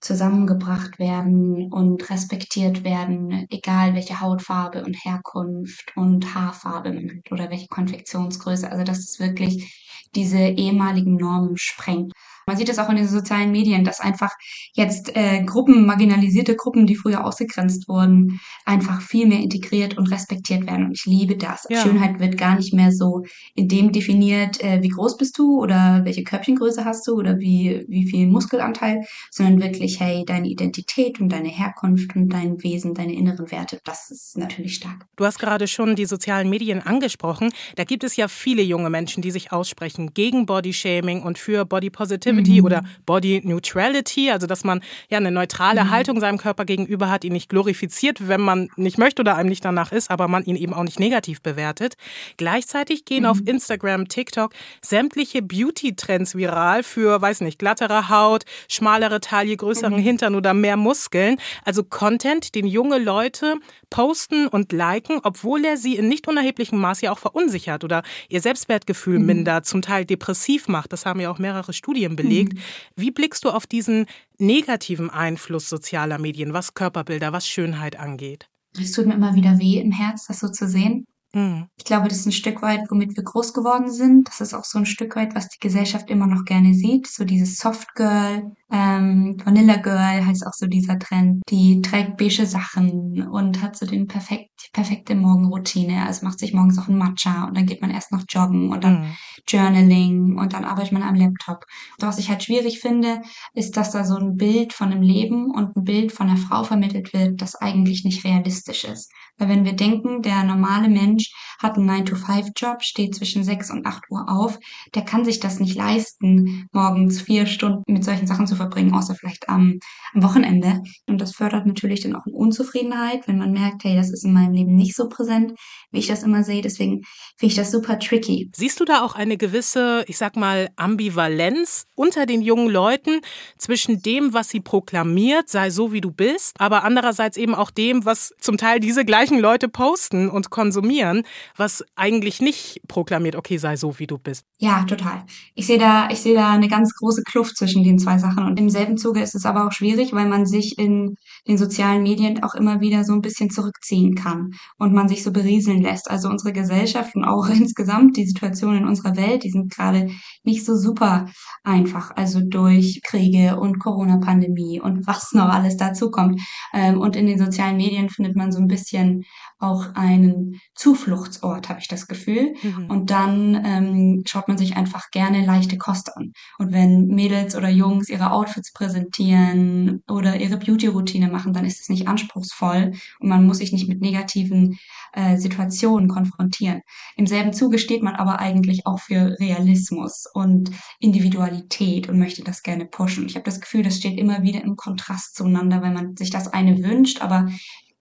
zusammengebracht 0.00 0.98
werden 0.98 1.72
und 1.72 2.08
respektiert 2.08 2.84
werden, 2.84 3.46
egal 3.50 3.94
welche 3.94 4.20
Hautfarbe 4.20 4.84
und 4.84 4.94
Herkunft 4.94 5.92
und 5.96 6.34
Haarfarbe 6.34 6.92
man 6.92 7.10
hat 7.10 7.32
oder 7.32 7.50
welche 7.50 7.66
Konfektionsgröße. 7.66 8.70
Also 8.70 8.84
dass 8.84 8.98
es 8.98 9.18
wirklich 9.18 10.06
diese 10.14 10.38
ehemaligen 10.38 11.16
Normen 11.16 11.56
sprengt. 11.56 12.12
Man 12.48 12.56
sieht 12.56 12.70
es 12.70 12.78
auch 12.78 12.88
in 12.88 12.96
den 12.96 13.06
sozialen 13.06 13.52
Medien, 13.52 13.84
dass 13.84 14.00
einfach 14.00 14.30
jetzt 14.72 15.14
äh, 15.14 15.44
Gruppen, 15.44 15.84
marginalisierte 15.84 16.56
Gruppen, 16.56 16.86
die 16.86 16.96
früher 16.96 17.26
ausgegrenzt 17.26 17.90
wurden, 17.90 18.40
einfach 18.64 19.02
viel 19.02 19.26
mehr 19.26 19.40
integriert 19.40 19.98
und 19.98 20.10
respektiert 20.10 20.66
werden. 20.66 20.86
Und 20.86 20.92
ich 20.92 21.04
liebe 21.04 21.36
das. 21.36 21.66
Ja. 21.68 21.82
Schönheit 21.82 22.20
wird 22.20 22.38
gar 22.38 22.56
nicht 22.56 22.72
mehr 22.72 22.90
so 22.90 23.22
in 23.54 23.68
dem 23.68 23.92
definiert, 23.92 24.64
äh, 24.64 24.80
wie 24.80 24.88
groß 24.88 25.18
bist 25.18 25.36
du 25.36 25.60
oder 25.60 26.00
welche 26.04 26.24
Körbchengröße 26.24 26.86
hast 26.86 27.06
du 27.06 27.16
oder 27.16 27.38
wie, 27.38 27.84
wie 27.86 28.08
viel 28.08 28.26
Muskelanteil, 28.26 29.02
sondern 29.30 29.60
wirklich, 29.60 30.00
hey, 30.00 30.24
deine 30.24 30.48
Identität 30.48 31.20
und 31.20 31.28
deine 31.28 31.50
Herkunft 31.50 32.16
und 32.16 32.30
dein 32.30 32.62
Wesen, 32.62 32.94
deine 32.94 33.12
inneren 33.12 33.50
Werte, 33.50 33.78
das 33.84 34.10
ist 34.10 34.38
natürlich 34.38 34.76
stark. 34.76 35.04
Du 35.16 35.26
hast 35.26 35.38
gerade 35.38 35.66
schon 35.66 35.96
die 35.96 36.06
sozialen 36.06 36.48
Medien 36.48 36.80
angesprochen. 36.80 37.50
Da 37.76 37.84
gibt 37.84 38.04
es 38.04 38.16
ja 38.16 38.26
viele 38.26 38.62
junge 38.62 38.88
Menschen, 38.88 39.22
die 39.22 39.32
sich 39.32 39.52
aussprechen 39.52 40.14
gegen 40.14 40.46
Bodyshaming 40.46 41.22
und 41.22 41.36
für 41.36 41.66
Body 41.66 41.90
Positivity. 41.90 42.37
Positivity 42.38 42.60
mhm. 42.60 42.66
oder 42.66 42.82
Body 43.06 43.40
Neutrality, 43.44 44.30
also 44.30 44.46
dass 44.46 44.64
man 44.64 44.80
ja 45.08 45.18
eine 45.18 45.30
neutrale 45.30 45.84
mhm. 45.84 45.90
Haltung 45.90 46.20
seinem 46.20 46.38
Körper 46.38 46.64
gegenüber 46.64 47.10
hat, 47.10 47.24
ihn 47.24 47.32
nicht 47.32 47.48
glorifiziert, 47.48 48.28
wenn 48.28 48.40
man 48.40 48.68
nicht 48.76 48.98
möchte 48.98 49.20
oder 49.20 49.36
einem 49.36 49.48
nicht 49.48 49.64
danach 49.64 49.92
ist, 49.92 50.10
aber 50.10 50.28
man 50.28 50.44
ihn 50.44 50.56
eben 50.56 50.74
auch 50.74 50.82
nicht 50.82 51.00
negativ 51.00 51.42
bewertet. 51.42 51.94
Gleichzeitig 52.36 53.04
gehen 53.04 53.22
mhm. 53.22 53.28
auf 53.28 53.38
Instagram, 53.44 54.08
TikTok 54.08 54.52
sämtliche 54.82 55.42
Beauty-Trends 55.42 56.36
viral 56.36 56.82
für, 56.82 57.20
weiß 57.20 57.40
nicht, 57.42 57.58
glattere 57.58 58.08
Haut, 58.08 58.44
schmalere 58.68 59.20
Taille, 59.20 59.56
größeren 59.56 59.94
mhm. 59.94 59.98
Hintern 59.98 60.34
oder 60.34 60.54
mehr 60.54 60.76
Muskeln. 60.76 61.36
Also 61.64 61.82
Content, 61.82 62.54
den 62.54 62.66
junge 62.66 62.98
Leute 62.98 63.54
posten 63.90 64.48
und 64.48 64.72
liken, 64.72 65.20
obwohl 65.22 65.64
er 65.64 65.76
sie 65.76 65.96
in 65.96 66.08
nicht 66.08 66.28
unerheblichem 66.28 66.78
Maß 66.78 67.00
ja 67.00 67.12
auch 67.12 67.18
verunsichert 67.18 67.84
oder 67.84 68.02
ihr 68.28 68.40
Selbstwertgefühl 68.40 69.18
mhm. 69.18 69.26
mindert, 69.26 69.66
zum 69.66 69.82
Teil 69.82 70.04
depressiv 70.04 70.68
macht. 70.68 70.92
Das 70.92 71.06
haben 71.06 71.20
ja 71.20 71.30
auch 71.30 71.38
mehrere 71.38 71.72
Studien 71.72 72.16
belegt. 72.16 72.27
Mhm. 72.28 72.58
Wie 72.96 73.10
blickst 73.10 73.44
du 73.44 73.50
auf 73.50 73.66
diesen 73.66 74.06
negativen 74.38 75.10
Einfluss 75.10 75.68
sozialer 75.68 76.18
Medien, 76.18 76.52
was 76.52 76.74
Körperbilder, 76.74 77.32
was 77.32 77.48
Schönheit 77.48 77.98
angeht? 77.98 78.48
Es 78.80 78.92
tut 78.92 79.06
mir 79.06 79.14
immer 79.14 79.34
wieder 79.34 79.58
weh 79.58 79.80
im 79.80 79.92
Herz, 79.92 80.26
das 80.26 80.40
so 80.40 80.48
zu 80.48 80.68
sehen. 80.68 81.04
Mhm. 81.32 81.68
Ich 81.76 81.84
glaube, 81.84 82.08
das 82.08 82.18
ist 82.18 82.26
ein 82.26 82.32
Stück 82.32 82.62
weit, 82.62 82.90
womit 82.90 83.16
wir 83.16 83.24
groß 83.24 83.52
geworden 83.52 83.90
sind. 83.90 84.28
Das 84.28 84.40
ist 84.40 84.54
auch 84.54 84.64
so 84.64 84.78
ein 84.78 84.86
Stück 84.86 85.16
weit, 85.16 85.34
was 85.34 85.48
die 85.48 85.58
Gesellschaft 85.60 86.10
immer 86.10 86.26
noch 86.26 86.44
gerne 86.44 86.74
sieht. 86.74 87.06
So 87.06 87.24
dieses 87.24 87.58
Soft 87.58 87.94
Girl, 87.94 88.52
ähm, 88.70 89.36
Vanilla 89.42 89.76
Girl 89.76 90.26
heißt 90.26 90.46
auch 90.46 90.52
so 90.52 90.66
dieser 90.66 90.98
Trend. 90.98 91.42
Die 91.48 91.80
trägt 91.80 92.18
beige 92.18 92.46
Sachen 92.46 93.26
und 93.28 93.62
hat 93.62 93.76
so 93.76 93.86
den 93.86 94.06
perfekt, 94.06 94.70
perfekte 94.72 95.14
Morgenroutine. 95.14 96.04
Also 96.06 96.26
macht 96.26 96.38
sich 96.38 96.52
morgens 96.52 96.78
auch 96.78 96.88
ein 96.88 96.98
Matcha 96.98 97.44
und 97.44 97.56
dann 97.56 97.64
geht 97.66 97.80
man 97.80 97.90
erst 97.90 98.12
noch 98.12 98.24
joggen 98.28 98.70
und 98.70 98.84
dann 98.84 99.02
mhm. 99.02 99.12
Journaling 99.48 100.38
und 100.38 100.52
dann 100.52 100.64
arbeitet 100.64 100.92
man 100.92 101.02
am 101.02 101.14
Laptop. 101.14 101.64
Und 101.98 102.06
was 102.06 102.18
ich 102.18 102.28
halt 102.28 102.42
schwierig 102.42 102.80
finde, 102.80 103.22
ist, 103.54 103.76
dass 103.76 103.90
da 103.90 104.04
so 104.04 104.16
ein 104.16 104.36
Bild 104.36 104.74
von 104.74 104.92
einem 104.92 105.02
Leben 105.02 105.50
und 105.50 105.74
ein 105.74 105.84
Bild 105.84 106.12
von 106.12 106.28
einer 106.28 106.36
Frau 106.36 106.64
vermittelt 106.64 107.14
wird, 107.14 107.40
das 107.40 107.54
eigentlich 107.54 108.04
nicht 108.04 108.24
realistisch 108.24 108.84
ist. 108.84 109.10
Weil 109.38 109.48
wenn 109.48 109.64
wir 109.64 109.74
denken, 109.74 110.20
der 110.20 110.42
normale 110.44 110.88
Mensch 110.88 111.32
hat 111.58 111.76
einen 111.76 111.88
9-to-5-Job, 111.88 112.82
steht 112.82 113.14
zwischen 113.14 113.44
6 113.44 113.70
und 113.70 113.86
8 113.86 114.10
Uhr 114.10 114.28
auf, 114.28 114.58
der 114.94 115.02
kann 115.02 115.24
sich 115.24 115.40
das 115.40 115.60
nicht 115.60 115.76
leisten, 115.76 116.68
morgens 116.72 117.22
vier 117.22 117.46
Stunden 117.46 117.92
mit 117.92 118.04
solchen 118.04 118.26
Sachen 118.26 118.46
zu 118.46 118.56
verbringen, 118.58 118.92
außer 118.92 119.14
vielleicht 119.14 119.48
am, 119.48 119.78
am 120.14 120.22
Wochenende. 120.22 120.82
Und 121.06 121.20
das 121.20 121.34
fördert 121.34 121.66
natürlich 121.66 122.02
dann 122.02 122.14
auch 122.14 122.26
eine 122.26 122.36
Unzufriedenheit, 122.36 123.26
wenn 123.26 123.38
man 123.38 123.52
merkt, 123.52 123.84
hey, 123.84 123.96
das 123.96 124.10
ist 124.10 124.24
in 124.24 124.34
meinem 124.34 124.52
Leben 124.52 124.74
nicht 124.74 124.94
so 124.94 125.08
präsent, 125.08 125.52
wie 125.90 125.98
ich 125.98 126.06
das 126.06 126.22
immer 126.22 126.44
sehe. 126.44 126.60
Deswegen 126.60 127.02
finde 127.38 127.52
ich 127.52 127.54
das 127.54 127.70
super 127.70 127.98
tricky. 127.98 128.50
Siehst 128.54 128.78
du 128.80 128.84
da 128.84 129.02
auch 129.02 129.14
eine 129.14 129.36
gewisse, 129.36 130.04
ich 130.06 130.18
sag 130.18 130.36
mal, 130.36 130.68
Ambivalenz 130.76 131.86
unter 131.94 132.26
den 132.26 132.42
jungen 132.42 132.68
Leuten 132.68 133.20
zwischen 133.56 134.02
dem, 134.02 134.34
was 134.34 134.50
sie 134.50 134.60
proklamiert, 134.60 135.48
sei 135.48 135.70
so 135.70 135.92
wie 135.92 136.00
du 136.00 136.10
bist, 136.10 136.60
aber 136.60 136.84
andererseits 136.84 137.36
eben 137.36 137.54
auch 137.54 137.70
dem, 137.70 138.04
was 138.04 138.34
zum 138.40 138.58
Teil 138.58 138.80
diese 138.80 139.04
gleichen 139.04 139.38
Leute 139.38 139.68
posten 139.68 140.28
und 140.28 140.50
konsumieren, 140.50 141.22
was 141.56 141.84
eigentlich 141.96 142.40
nicht 142.40 142.80
proklamiert, 142.88 143.36
okay, 143.36 143.56
sei 143.58 143.76
so 143.76 143.98
wie 143.98 144.06
du 144.06 144.18
bist. 144.18 144.44
Ja, 144.58 144.84
total. 144.84 145.24
Ich 145.54 145.66
sehe 145.66 145.78
da, 145.78 146.08
ich 146.10 146.20
sehe 146.20 146.34
da 146.34 146.50
eine 146.50 146.68
ganz 146.68 146.94
große 146.94 147.22
Kluft 147.22 147.56
zwischen 147.56 147.84
den 147.84 147.98
zwei 147.98 148.18
Sachen. 148.18 148.44
Und 148.48 148.58
im 148.58 148.70
selben 148.70 148.96
Zuge 148.96 149.20
ist 149.20 149.34
es 149.34 149.44
aber 149.44 149.66
auch 149.66 149.72
schwierig, 149.72 150.12
weil 150.12 150.26
man 150.26 150.46
sich 150.46 150.78
in 150.78 151.16
den 151.46 151.58
sozialen 151.58 152.02
Medien 152.02 152.42
auch 152.42 152.54
immer 152.54 152.80
wieder 152.80 153.04
so 153.04 153.12
ein 153.12 153.20
bisschen 153.20 153.50
zurückziehen 153.50 154.14
kann 154.14 154.52
und 154.78 154.94
man 154.94 155.08
sich 155.08 155.22
so 155.22 155.32
berieseln 155.32 155.82
lässt. 155.82 156.10
Also 156.10 156.28
unsere 156.28 156.52
Gesellschaft 156.52 157.14
und 157.14 157.24
auch 157.24 157.48
insgesamt 157.50 158.16
die 158.16 158.26
Situation 158.26 158.76
in 158.76 158.86
unserer 158.86 159.16
Welt, 159.16 159.44
die 159.44 159.50
sind 159.50 159.70
gerade 159.70 160.10
nicht 160.44 160.64
so 160.64 160.76
super 160.76 161.26
einfach. 161.62 162.16
Also 162.16 162.40
durch 162.40 163.00
Kriege 163.04 163.58
und 163.60 163.78
Corona-Pandemie 163.78 164.80
und 164.80 165.06
was 165.06 165.32
noch 165.32 165.48
alles 165.48 165.76
dazu 165.76 166.10
kommt. 166.10 166.40
Ähm, 166.72 167.00
und 167.00 167.16
in 167.16 167.26
den 167.26 167.38
sozialen 167.38 167.76
Medien 167.76 168.08
findet 168.08 168.34
man 168.34 168.50
so 168.50 168.58
ein 168.58 168.68
bisschen 168.68 169.24
auch 169.58 169.94
einen 169.94 170.60
Zufluchtsort, 170.74 171.68
habe 171.68 171.80
ich 171.80 171.88
das 171.88 172.06
Gefühl. 172.06 172.54
Mhm. 172.62 172.90
Und 172.90 173.10
dann 173.10 173.60
ähm, 173.64 174.22
schaut 174.26 174.48
man 174.48 174.56
sich 174.56 174.76
einfach 174.76 175.10
gerne 175.10 175.44
leichte 175.44 175.78
Kost 175.78 176.16
an. 176.16 176.32
Und 176.58 176.72
wenn 176.72 177.06
Mädels 177.08 177.56
oder 177.56 177.68
Jungs 177.68 178.08
ihre 178.08 178.32
Outfits 178.38 178.72
präsentieren 178.72 180.02
oder 180.08 180.40
ihre 180.40 180.56
Beauty-Routine 180.56 181.28
machen, 181.28 181.52
dann 181.52 181.64
ist 181.64 181.80
es 181.80 181.88
nicht 181.88 182.06
anspruchsvoll 182.06 182.92
und 183.18 183.28
man 183.28 183.46
muss 183.46 183.58
sich 183.58 183.72
nicht 183.72 183.88
mit 183.88 184.00
negativen 184.00 184.78
äh, 185.12 185.36
Situationen 185.36 186.08
konfrontieren. 186.08 186.82
Im 187.16 187.26
selben 187.26 187.52
Zuge 187.52 187.78
steht 187.78 188.02
man 188.02 188.14
aber 188.14 188.38
eigentlich 188.38 188.86
auch 188.86 189.00
für 189.00 189.36
Realismus 189.40 190.26
und 190.32 190.70
Individualität 191.00 192.08
und 192.08 192.18
möchte 192.18 192.44
das 192.44 192.62
gerne 192.62 192.84
pushen. 192.84 193.26
Ich 193.26 193.34
habe 193.34 193.44
das 193.44 193.60
Gefühl, 193.60 193.82
das 193.82 193.96
steht 193.96 194.18
immer 194.18 194.42
wieder 194.42 194.62
im 194.62 194.76
Kontrast 194.76 195.34
zueinander, 195.34 195.82
weil 195.82 195.92
man 195.92 196.16
sich 196.16 196.30
das 196.30 196.48
eine 196.48 196.82
wünscht, 196.82 197.20
aber 197.20 197.48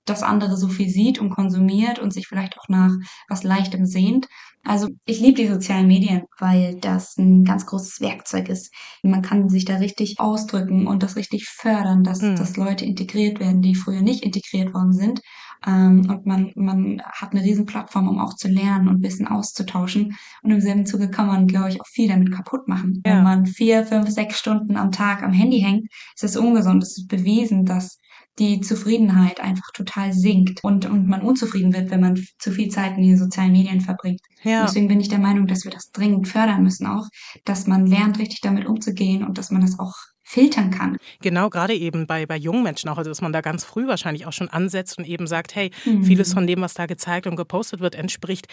das 0.09 0.23
andere 0.23 0.57
so 0.57 0.67
viel 0.67 0.89
sieht 0.89 1.19
und 1.19 1.29
konsumiert 1.29 1.99
und 1.99 2.13
sich 2.13 2.27
vielleicht 2.27 2.57
auch 2.57 2.67
nach 2.67 2.91
was 3.29 3.43
Leichtem 3.43 3.85
sehnt. 3.85 4.27
Also 4.63 4.89
ich 5.05 5.21
liebe 5.21 5.41
die 5.41 5.47
sozialen 5.47 5.87
Medien, 5.87 6.23
weil 6.39 6.75
das 6.81 7.17
ein 7.17 7.45
ganz 7.45 7.65
großes 7.65 8.01
Werkzeug 8.01 8.49
ist. 8.49 8.73
Man 9.01 9.21
kann 9.21 9.47
sich 9.47 9.63
da 9.63 9.77
richtig 9.77 10.19
ausdrücken 10.19 10.87
und 10.87 11.03
das 11.03 11.15
richtig 11.15 11.47
fördern, 11.47 12.03
dass, 12.03 12.21
mhm. 12.21 12.35
dass 12.35 12.57
Leute 12.57 12.83
integriert 12.83 13.39
werden, 13.39 13.61
die 13.61 13.75
früher 13.75 14.01
nicht 14.01 14.23
integriert 14.23 14.73
worden 14.73 14.91
sind. 14.91 15.21
Ähm, 15.65 16.09
und 16.09 16.25
man, 16.25 16.51
man 16.55 17.01
hat 17.01 17.31
eine 17.31 17.43
riesen 17.43 17.65
Plattform, 17.65 18.09
um 18.09 18.19
auch 18.19 18.33
zu 18.35 18.49
lernen 18.49 18.89
und 18.89 19.01
Wissen 19.03 19.27
auszutauschen. 19.27 20.17
Und 20.43 20.51
im 20.51 20.59
selben 20.59 20.85
Zuge 20.85 21.09
kann 21.09 21.27
man, 21.27 21.47
glaube 21.47 21.69
ich, 21.69 21.79
auch 21.79 21.87
viel 21.87 22.09
damit 22.09 22.33
kaputt 22.33 22.67
machen. 22.67 23.01
Ja. 23.05 23.15
Wenn 23.15 23.23
man 23.23 23.45
vier, 23.45 23.85
fünf, 23.85 24.09
sechs 24.09 24.37
Stunden 24.37 24.75
am 24.75 24.91
Tag 24.91 25.23
am 25.23 25.31
Handy 25.31 25.61
hängt, 25.61 25.87
ist 26.15 26.23
es 26.23 26.35
ungesund. 26.35 26.83
Es 26.83 26.97
ist 26.97 27.07
bewiesen, 27.07 27.65
dass 27.65 27.99
die 28.39 28.61
Zufriedenheit 28.61 29.39
einfach 29.39 29.71
total 29.73 30.13
sinkt 30.13 30.63
und, 30.63 30.85
und 30.85 31.07
man 31.07 31.21
unzufrieden 31.21 31.73
wird, 31.73 31.89
wenn 31.89 32.01
man 32.01 32.23
zu 32.37 32.51
viel 32.51 32.69
Zeit 32.69 32.97
in 32.97 33.03
den 33.03 33.17
sozialen 33.17 33.51
Medien 33.51 33.81
verbringt. 33.81 34.21
Ja. 34.43 34.63
Deswegen 34.63 34.87
bin 34.87 34.99
ich 34.99 35.09
der 35.09 35.19
Meinung, 35.19 35.47
dass 35.47 35.63
wir 35.63 35.71
das 35.71 35.91
dringend 35.91 36.27
fördern 36.27 36.63
müssen 36.63 36.85
auch, 36.85 37.07
dass 37.45 37.67
man 37.67 37.87
lernt, 37.87 38.19
richtig 38.19 38.41
damit 38.41 38.67
umzugehen 38.67 39.23
und 39.23 39.37
dass 39.37 39.51
man 39.51 39.61
das 39.61 39.79
auch 39.79 39.95
filtern 40.27 40.71
kann. 40.71 40.97
Genau, 41.21 41.49
gerade 41.49 41.73
eben 41.73 42.05
bei, 42.05 42.25
bei 42.25 42.35
jungen 42.35 42.61
Menschen 42.61 42.89
auch, 42.89 42.97
also 42.97 43.09
dass 43.09 43.21
man 43.21 43.31
da 43.31 43.39
ganz 43.39 43.63
früh 43.63 43.87
wahrscheinlich 43.87 44.25
auch 44.25 44.33
schon 44.33 44.49
ansetzt 44.49 44.97
und 44.97 45.07
eben 45.07 45.25
sagt, 45.25 45.55
hey, 45.55 45.71
mhm. 45.85 46.03
vieles 46.03 46.33
von 46.33 46.45
dem, 46.45 46.59
was 46.59 46.73
da 46.73 46.85
gezeigt 46.85 47.27
und 47.27 47.37
gepostet 47.37 47.79
wird, 47.79 47.95
entspricht 47.95 48.47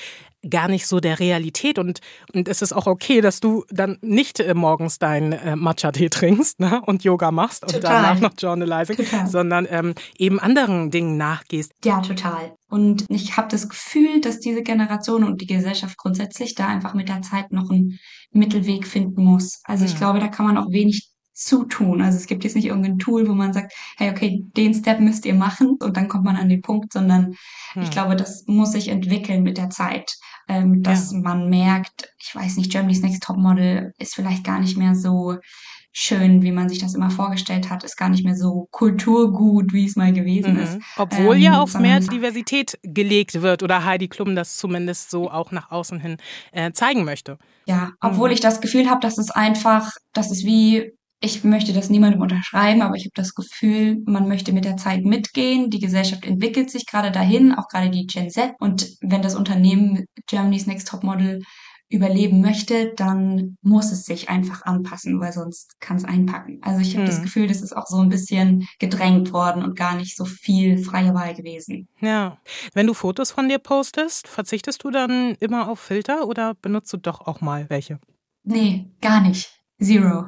gar 0.49 0.69
nicht 0.69 0.87
so 0.87 1.01
der 1.01 1.19
Realität. 1.19 1.81
Und, 1.81 2.01
und 2.33 2.47
es 2.47 2.63
ist 2.63 2.73
auch 2.73 2.87
okay, 2.87 3.21
dass 3.21 3.41
du 3.41 3.65
dann 3.71 3.99
nicht 4.03 4.39
äh, 4.39 4.55
morgens 4.55 5.01
deinen 5.01 5.33
äh, 5.33 5.57
Matcha-Tee 5.57 6.11
trinkst 6.11 6.61
ne, 6.61 6.81
und 6.87 7.03
Yoga 7.03 7.33
machst 7.33 7.65
und 7.65 7.73
total. 7.73 8.03
danach 8.03 8.21
noch 8.21 8.35
Journalizing, 8.39 8.97
total. 8.97 9.27
sondern 9.27 9.67
ähm, 9.69 9.95
eben 10.17 10.39
anderen 10.39 10.93
Dingen 10.93 11.17
nachgehst. 11.17 11.73
Ja, 11.85 12.01
total. 12.03 12.55
Und 12.69 13.05
ich 13.09 13.37
habe 13.37 13.49
das 13.49 13.69
Gefühl, 13.69 14.21
dass 14.21 14.39
diese 14.39 14.63
Generation 14.63 15.25
und 15.25 15.41
die 15.41 15.47
Gesellschaft 15.47 15.97
grundsätzlich 15.97 16.55
da 16.55 16.69
einfach 16.69 16.95
mit 16.95 17.09
der 17.09 17.23
Zeit 17.23 17.51
noch 17.51 17.69
einen 17.69 17.99
Mittelweg 18.31 18.87
finden 18.87 19.25
muss. 19.25 19.61
Also 19.65 19.85
ich 19.85 19.95
mhm. 19.95 19.99
glaube, 19.99 20.19
da 20.21 20.29
kann 20.29 20.47
man 20.47 20.57
auch 20.57 20.71
wenig 20.71 21.14
zutun. 21.35 22.01
Also 22.01 22.17
es 22.17 22.27
gibt 22.27 22.45
jetzt 22.45 22.55
nicht 22.55 22.67
irgendein 22.67 22.99
Tool, 22.99 23.29
wo 23.29 23.35
man 23.35 23.53
sagt, 23.53 23.73
hey, 23.97 24.11
okay, 24.11 24.45
den 24.57 24.73
Step 24.73 25.01
müsst 25.01 25.27
ihr 25.27 25.35
machen 25.35 25.77
und 25.81 25.97
dann 25.97 26.09
kommt 26.09 26.25
man 26.25 26.37
an 26.37 26.49
den 26.49 26.63
Punkt, 26.63 26.93
sondern 26.93 27.35
hm. 27.73 27.83
ich 27.83 27.91
glaube, 27.91 28.17
das 28.17 28.45
muss 28.47 28.73
sich 28.73 28.89
entwickeln 28.89 29.43
mit 29.43 29.59
der 29.59 29.71
Zeit, 29.71 30.17
ähm, 30.49 30.83
dass 30.83 31.13
ja. 31.13 31.19
man 31.19 31.51
merkt, 31.51 32.15
ich 32.19 32.35
weiß 32.35 32.57
nicht, 32.57 32.71
Germany's 32.71 33.03
Next 33.03 33.23
Top 33.23 33.37
Model 33.37 33.93
ist 33.99 34.15
vielleicht 34.15 34.45
gar 34.45 34.61
nicht 34.61 34.77
mehr 34.77 34.95
so 34.95 35.37
schön, 35.97 36.43
wie 36.43 36.51
man 36.51 36.69
sich 36.69 36.79
das 36.79 36.95
immer 36.95 37.09
vorgestellt 37.09 37.71
hat, 37.71 37.85
ist 37.85 37.97
gar 37.97 38.09
nicht 38.09 38.25
mehr 38.25 38.37
so 38.37 38.67
kulturgut, 38.73 39.73
wie 39.73 39.87
es 39.87 39.95
mal 39.95 40.13
gewesen 40.13 40.55
mhm. 40.55 40.61
ist. 40.61 40.79
Obwohl 40.97 41.37
ähm, 41.37 41.43
ja 41.43 41.61
auf 41.61 41.79
mehr 41.79 42.01
Diversität 42.01 42.79
gelegt 42.83 43.43
wird 43.43 43.63
oder 43.63 43.85
Heidi 43.85 44.09
Klum 44.09 44.35
das 44.35 44.57
zumindest 44.57 45.11
so 45.11 45.31
auch 45.31 45.53
nach 45.53 45.71
außen 45.71 46.01
hin 46.01 46.17
äh, 46.51 46.73
zeigen 46.73 47.05
möchte. 47.05 47.39
Ja, 47.67 47.93
obwohl 48.01 48.29
mhm. 48.29 48.35
ich 48.35 48.41
das 48.41 48.61
Gefühl 48.61 48.91
habe, 48.91 49.01
dass 49.01 49.19
es 49.19 49.31
einfach, 49.31 49.93
dass 50.13 50.33
es 50.33 50.45
wie 50.45 50.93
ich 51.25 51.43
möchte 51.43 51.73
das 51.73 51.89
niemandem 51.89 52.21
unterschreiben, 52.21 52.83
aber 52.83 52.97
ich 52.97 53.05
habe 53.05 53.15
das 53.15 53.35
Gefühl, 53.35 54.03
man 54.05 54.29
möchte 54.29 54.53
mit 54.53 54.65
der 54.65 54.77
Zeit 54.77 55.05
mitgehen. 55.05 55.71
Die 55.71 55.81
Gesellschaft 55.81 56.25
entwickelt 56.27 56.71
sich 56.71 56.87
gerade 56.87 57.11
dahin, 57.11 57.55
auch 57.55 57.69
gerade 57.69 57.91
die 57.91 58.07
Gen 58.07 58.31
Z. 58.31 58.53
Und 58.61 58.97
wenn 59.01 59.23
das 59.23 59.35
Unternehmen 59.35 60.05
Germany's 60.27 60.67
Next 60.67 60.89
Top 60.89 61.03
Model 61.03 61.43
überleben 61.89 62.41
möchte, 62.41 62.93
dann 62.97 63.57
muss 63.63 63.93
es 63.93 64.05
sich 64.05 64.29
einfach 64.29 64.63
anpassen, 64.63 65.21
weil 65.21 65.33
sonst 65.33 65.81
kann 65.81 65.97
es 65.97 66.05
einpacken. 66.05 66.59
Also 66.63 66.81
ich 66.81 66.95
habe 66.95 67.07
hm. 67.07 67.07
das 67.07 67.23
Gefühl, 67.23 67.47
das 67.47 67.63
ist 67.63 67.75
auch 67.75 67.87
so 67.87 68.01
ein 68.01 68.09
bisschen 68.09 68.67
gedrängt 68.79 69.33
worden 69.33 69.63
und 69.63 69.77
gar 69.77 69.97
nicht 69.97 70.17
so 70.17 70.25
viel 70.25 70.79
freie 70.79 71.15
Wahl 71.15 71.35
gewesen. 71.35 71.89
Ja. 72.01 72.39
Wenn 72.75 72.87
du 72.87 72.95
Fotos 72.95 73.31
von 73.31 73.49
dir 73.49 73.59
postest, 73.59 74.29
verzichtest 74.29 74.83
du 74.85 74.91
dann 74.91 75.37
immer 75.41 75.69
auf 75.69 75.79
Filter 75.79 76.27
oder 76.27 76.55
benutzt 76.55 76.93
du 76.93 76.97
doch 76.97 77.21
auch 77.27 77.41
mal 77.41 77.71
welche? 77.71 77.99
Nee, 78.43 78.91
gar 79.01 79.21
nicht. 79.21 79.51
Zero. 79.81 80.27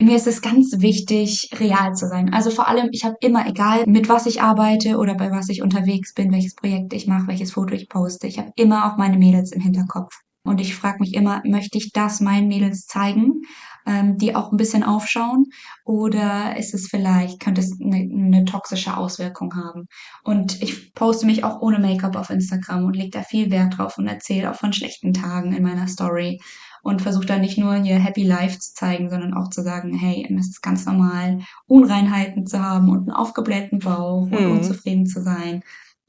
Mir 0.00 0.16
ist 0.16 0.26
es 0.26 0.42
ganz 0.42 0.74
wichtig, 0.78 1.48
real 1.54 1.94
zu 1.94 2.08
sein. 2.08 2.32
Also 2.32 2.50
vor 2.50 2.68
allem, 2.68 2.88
ich 2.92 3.04
habe 3.04 3.16
immer, 3.20 3.46
egal 3.46 3.84
mit 3.86 4.08
was 4.08 4.26
ich 4.26 4.42
arbeite 4.42 4.96
oder 4.98 5.14
bei 5.14 5.30
was 5.30 5.48
ich 5.48 5.62
unterwegs 5.62 6.14
bin, 6.14 6.32
welches 6.32 6.54
Projekt 6.54 6.92
ich 6.92 7.06
mache, 7.06 7.28
welches 7.28 7.52
Foto 7.52 7.74
ich 7.74 7.88
poste, 7.88 8.26
ich 8.26 8.38
habe 8.38 8.52
immer 8.56 8.90
auch 8.92 8.96
meine 8.96 9.18
Mädels 9.18 9.52
im 9.52 9.60
Hinterkopf. 9.60 10.12
Und 10.44 10.60
ich 10.60 10.74
frage 10.74 10.98
mich 11.00 11.14
immer, 11.14 11.40
möchte 11.44 11.78
ich 11.78 11.92
das 11.92 12.20
meinen 12.20 12.48
Mädels 12.48 12.86
zeigen, 12.86 13.42
ähm, 13.86 14.16
die 14.18 14.34
auch 14.34 14.50
ein 14.50 14.56
bisschen 14.56 14.82
aufschauen? 14.82 15.46
Oder 15.84 16.56
ist 16.56 16.74
es 16.74 16.88
vielleicht, 16.88 17.38
könnte 17.38 17.60
es 17.60 17.78
eine, 17.80 17.96
eine 17.96 18.44
toxische 18.44 18.96
Auswirkung 18.96 19.54
haben? 19.54 19.86
Und 20.24 20.60
ich 20.60 20.94
poste 20.94 21.26
mich 21.26 21.44
auch 21.44 21.60
ohne 21.60 21.78
Make-up 21.78 22.16
auf 22.16 22.30
Instagram 22.30 22.84
und 22.84 22.96
lege 22.96 23.10
da 23.10 23.22
viel 23.22 23.52
Wert 23.52 23.78
drauf 23.78 23.98
und 23.98 24.08
erzähle 24.08 24.50
auch 24.50 24.56
von 24.56 24.72
schlechten 24.72 25.12
Tagen 25.12 25.52
in 25.52 25.62
meiner 25.62 25.86
Story 25.86 26.40
und 26.82 27.00
versuche 27.00 27.26
da 27.26 27.38
nicht 27.38 27.58
nur 27.58 27.74
hier 27.74 27.98
Happy 27.98 28.24
Life 28.24 28.58
zu 28.58 28.74
zeigen, 28.74 29.08
sondern 29.08 29.34
auch 29.34 29.48
zu 29.48 29.62
sagen, 29.62 29.94
hey, 29.94 30.26
es 30.38 30.48
ist 30.48 30.62
ganz 30.62 30.84
normal, 30.84 31.40
Unreinheiten 31.66 32.46
zu 32.46 32.60
haben 32.60 32.90
und 32.90 33.08
einen 33.08 33.12
aufgeblähten 33.12 33.78
Bauch 33.78 34.22
und 34.22 34.40
mhm. 34.40 34.52
unzufrieden 34.52 35.06
zu 35.06 35.22
sein 35.22 35.62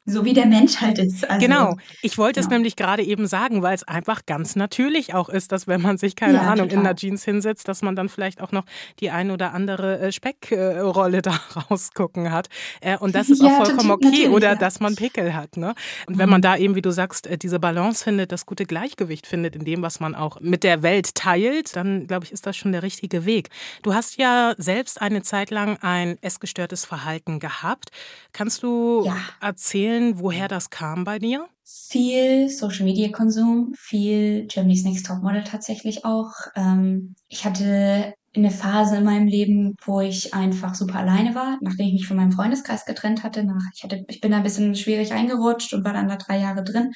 so 0.06 0.26
wie 0.26 0.34
der 0.34 0.46
Mensch 0.46 0.82
halt 0.82 1.00
ist. 1.00 1.30
Also, 1.30 1.46
genau, 1.46 1.78
ich 2.02 2.18
wollte 2.18 2.42
genau. 2.42 2.48
es 2.48 2.52
nämlich 2.52 2.76
gerade 2.76 3.04
eben 3.04 3.26
sagen, 3.26 3.62
weil 3.62 3.74
es 3.74 3.84
einfach 3.84 4.26
ganz 4.26 4.58
natürlich 4.58 5.14
auch 5.14 5.30
ist, 5.30 5.54
dass 5.54 5.66
wenn 5.66 5.82
man 5.82 5.98
sich, 5.98 6.18
keine 6.18 6.36
ja, 6.36 6.42
Ahnung, 6.42 6.68
total. 6.68 6.78
in 6.78 6.84
der 6.84 6.96
Jeans 6.96 7.24
hinsetzt, 7.24 7.70
dass 7.70 7.82
man 7.82 7.96
dann 7.96 8.10
vielleicht 8.10 8.42
auch 8.42 8.52
noch 8.52 8.66
die 9.00 9.12
ein 9.12 9.32
oder 9.32 9.54
andere 9.54 10.00
äh, 10.00 10.12
Speckrolle 10.12 11.22
da 11.22 11.40
rausgucken 11.56 12.32
hat. 12.32 12.50
Äh, 12.82 12.98
und 12.98 13.16
das 13.16 13.30
ist 13.30 13.42
ja, 13.44 13.48
auch 13.48 13.66
vollkommen 13.66 13.92
okay. 13.92 14.28
Oder 14.28 14.50
ja. 14.50 14.56
dass 14.56 14.82
man 14.82 14.96
Pickel 14.98 15.34
hat. 15.36 15.56
Ne? 15.56 15.74
Und 16.06 16.18
wenn 16.18 16.30
man 16.30 16.40
mhm. 16.40 16.44
da 16.44 16.58
eben, 16.58 16.76
wie 16.76 16.82
du 16.82 16.92
sagst, 16.92 17.26
äh, 17.28 17.38
diese 17.38 17.60
Balance 17.60 18.04
findet, 18.04 18.34
das 18.34 18.46
gute 18.46 18.66
Gleichgewicht 18.66 19.26
findet 19.26 19.56
in 19.56 19.64
dem, 19.64 19.82
was 19.84 20.02
man 20.02 20.16
auch 20.16 20.42
mit 20.42 20.64
der 20.66 20.84
Welt 20.84 21.16
teilt, 21.16 21.78
dann 21.78 22.08
glaube 22.08 22.26
ich, 22.26 22.34
ist 22.34 22.46
das 22.46 22.58
schon 22.58 22.74
der 22.74 22.84
richtige 22.84 23.26
Weg. 23.26 23.50
Du 23.84 23.94
hast 23.94 24.18
ja 24.18 24.54
selbst 24.58 25.02
eine 25.02 25.22
Zeit 25.22 25.50
lang 25.50 25.78
ein 25.82 26.18
essgestörtes 26.22 26.84
Verhalten 26.84 27.40
gehabt. 27.40 27.92
Kannst 28.34 28.64
du 28.64 29.10
erzählen, 29.40 29.93
erzählen, 29.94 30.20
woher 30.20 30.48
das 30.48 30.70
kam 30.70 31.04
bei 31.04 31.20
dir? 31.20 31.48
Viel 31.64 32.50
Social 32.50 32.86
Media 32.86 33.10
Konsum, 33.10 33.74
viel 33.78 34.48
Germany's 34.48 34.84
Next 34.84 35.06
Top 35.06 35.22
Model 35.22 35.44
tatsächlich 35.44 36.06
auch. 36.06 36.32
Ähm, 36.56 37.16
ich 37.30 37.46
hatte 37.46 38.14
eine 38.36 38.52
Phase 38.52 38.98
in 38.98 39.04
meinem 39.04 39.28
Leben, 39.28 39.76
wo 39.86 40.02
ich 40.02 40.34
einfach 40.34 40.74
super 40.74 41.00
alleine 41.00 41.36
war, 41.36 41.58
nachdem 41.62 41.88
ich 41.88 41.94
mich 41.94 42.08
von 42.08 42.18
meinem 42.18 42.32
Freundeskreis 42.32 42.86
getrennt 42.86 43.24
hatte. 43.24 43.44
Nach, 43.44 43.62
ich, 43.76 43.84
hatte 43.84 44.04
ich 44.08 44.22
bin 44.22 44.32
da 44.32 44.38
ein 44.38 44.44
bisschen 44.44 44.76
schwierig 44.76 45.14
eingerutscht 45.14 45.74
und 45.74 45.86
war 45.86 45.94
dann 45.94 46.10
da 46.10 46.16
drei 46.16 46.40
Jahre 46.40 46.64
drin. 46.64 46.92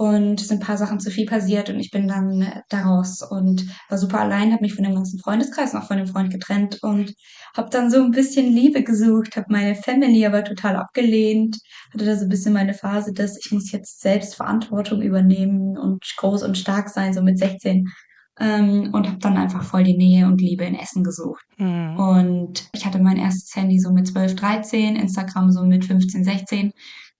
Und 0.00 0.40
es 0.40 0.48
sind 0.48 0.62
ein 0.62 0.66
paar 0.66 0.78
Sachen 0.78 0.98
zu 0.98 1.10
viel 1.10 1.26
passiert 1.26 1.68
und 1.68 1.78
ich 1.78 1.90
bin 1.90 2.08
dann 2.08 2.62
daraus 2.70 3.20
und 3.20 3.66
war 3.90 3.98
super 3.98 4.20
allein, 4.20 4.50
habe 4.50 4.62
mich 4.62 4.72
von 4.72 4.82
dem 4.82 4.94
ganzen 4.94 5.18
Freundeskreis 5.18 5.74
noch 5.74 5.88
von 5.88 5.98
dem 5.98 6.06
Freund 6.06 6.32
getrennt 6.32 6.78
und 6.80 7.12
habe 7.54 7.68
dann 7.68 7.90
so 7.90 8.02
ein 8.02 8.10
bisschen 8.10 8.50
Liebe 8.50 8.82
gesucht, 8.82 9.36
habe 9.36 9.48
meine 9.50 9.74
Family 9.74 10.24
aber 10.24 10.42
total 10.42 10.76
abgelehnt, 10.76 11.58
hatte 11.92 12.06
da 12.06 12.16
so 12.16 12.22
ein 12.22 12.30
bisschen 12.30 12.54
meine 12.54 12.72
Phase, 12.72 13.12
dass 13.12 13.36
ich 13.44 13.52
muss 13.52 13.72
jetzt 13.72 14.00
selbst 14.00 14.36
Verantwortung 14.36 15.02
übernehmen 15.02 15.76
und 15.76 16.02
groß 16.16 16.44
und 16.44 16.56
stark 16.56 16.88
sein, 16.88 17.12
so 17.12 17.20
mit 17.20 17.38
16 17.38 17.86
ähm, 18.40 18.94
und 18.94 19.06
habe 19.06 19.18
dann 19.18 19.36
einfach 19.36 19.64
voll 19.64 19.84
die 19.84 19.98
Nähe 19.98 20.24
und 20.24 20.40
Liebe 20.40 20.64
in 20.64 20.76
Essen 20.76 21.04
gesucht. 21.04 21.44
Mhm. 21.58 21.98
Und 21.98 22.70
ich 22.72 22.86
hatte 22.86 23.00
mein 23.00 23.18
erstes 23.18 23.54
Handy 23.54 23.78
so 23.78 23.92
mit 23.92 24.06
12, 24.06 24.34
13, 24.34 24.96
Instagram 24.96 25.52
so 25.52 25.62
mit 25.62 25.84
15, 25.84 26.24
16 26.24 26.72